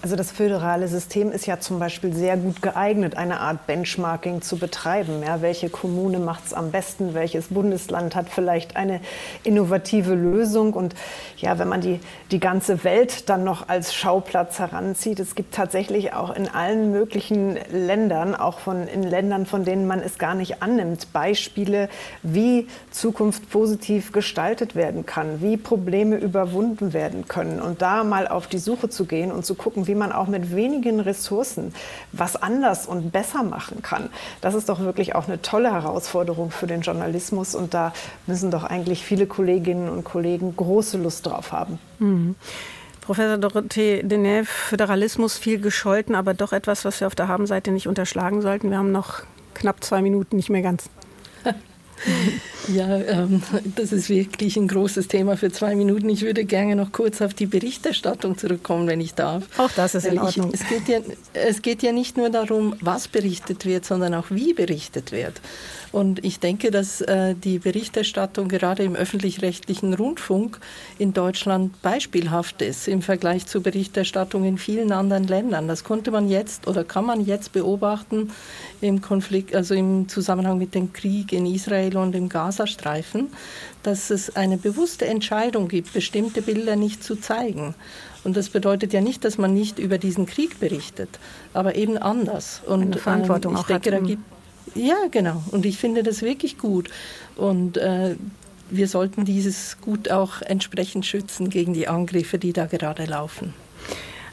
[0.00, 4.56] Also das föderale System ist ja zum Beispiel sehr gut geeignet, eine Art Benchmarking zu
[4.56, 5.24] betreiben.
[5.26, 7.14] Ja, welche Kommune macht es am besten?
[7.14, 9.00] Welches Bundesland hat vielleicht eine
[9.42, 10.74] innovative Lösung?
[10.74, 10.94] Und
[11.38, 11.98] ja, wenn man die,
[12.30, 17.58] die ganze Welt dann noch als Schauplatz heranzieht, es gibt tatsächlich auch in allen möglichen
[17.72, 21.88] Ländern, auch von, in Ländern, von denen man es gar nicht annimmt, Beispiele,
[22.22, 27.60] wie Zukunft positiv gestaltet werden kann, wie Probleme überwunden werden können.
[27.60, 30.54] Und da mal auf die Suche zu gehen und zu gucken, wie man auch mit
[30.54, 31.74] wenigen Ressourcen
[32.12, 34.10] was anders und besser machen kann.
[34.40, 37.92] Das ist doch wirklich auch eine tolle Herausforderung für den Journalismus und da
[38.26, 41.78] müssen doch eigentlich viele Kolleginnen und Kollegen große Lust drauf haben.
[41.98, 42.36] Mhm.
[43.00, 47.88] Professor Dorothee Deneuve, Föderalismus viel gescholten, aber doch etwas, was wir auf der Habenseite nicht
[47.88, 48.70] unterschlagen sollten.
[48.70, 49.22] Wir haben noch
[49.54, 50.90] knapp zwei Minuten, nicht mehr ganz.
[52.68, 53.42] Ja, ähm,
[53.76, 56.08] das ist wirklich ein großes Thema für zwei Minuten.
[56.10, 59.44] Ich würde gerne noch kurz auf die Berichterstattung zurückkommen, wenn ich darf.
[59.58, 60.52] Auch das ist in Ordnung.
[60.52, 61.00] Ich, es, geht ja,
[61.32, 65.40] es geht ja nicht nur darum, was berichtet wird, sondern auch wie berichtet wird.
[65.90, 70.58] Und ich denke, dass äh, die Berichterstattung gerade im öffentlich-rechtlichen Rundfunk
[70.98, 75.66] in Deutschland beispielhaft ist im Vergleich zur Berichterstattung in vielen anderen Ländern.
[75.66, 78.30] Das konnte man jetzt oder kann man jetzt beobachten
[78.80, 83.28] im Konflikt, also im Zusammenhang mit dem Krieg in Israel und im Gazastreifen,
[83.82, 87.74] dass es eine bewusste Entscheidung gibt, bestimmte Bilder nicht zu zeigen.
[88.24, 91.08] Und das bedeutet ja nicht, dass man nicht über diesen Krieg berichtet,
[91.54, 92.60] aber eben anders.
[92.66, 94.02] Und eine Verantwortung ähm, ich auch denke, hat.
[94.02, 94.22] Da gibt,
[94.74, 95.42] ja, genau.
[95.50, 96.90] Und ich finde das wirklich gut.
[97.36, 98.16] Und äh,
[98.70, 103.54] wir sollten dieses Gut auch entsprechend schützen gegen die Angriffe, die da gerade laufen.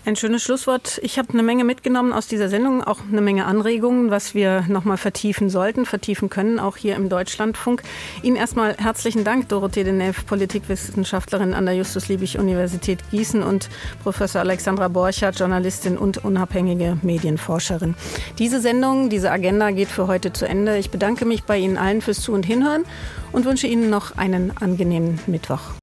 [0.06, 1.00] Ein schönes Schlusswort.
[1.02, 4.86] Ich habe eine Menge mitgenommen aus dieser Sendung, auch eine Menge Anregungen, was wir noch
[4.86, 7.82] mal vertiefen sollten, vertiefen können, auch hier im Deutschlandfunk.
[8.22, 13.68] Ihnen erstmal herzlichen Dank, Dorothee Denev, Politikwissenschaftlerin an der Justus-Liebig-Universität Gießen und
[14.04, 17.96] Professor Alexandra Borchardt, Journalistin und unabhängige Medienforscherin.
[18.38, 20.78] Diese Sendung, diese Agenda geht für heute zu Ende.
[20.78, 22.84] Ich bedanke mich bei Ihnen allen fürs Zu- und Hinhören
[23.32, 25.76] und wünsche Ihnen noch einen angenehmen Mittwoch.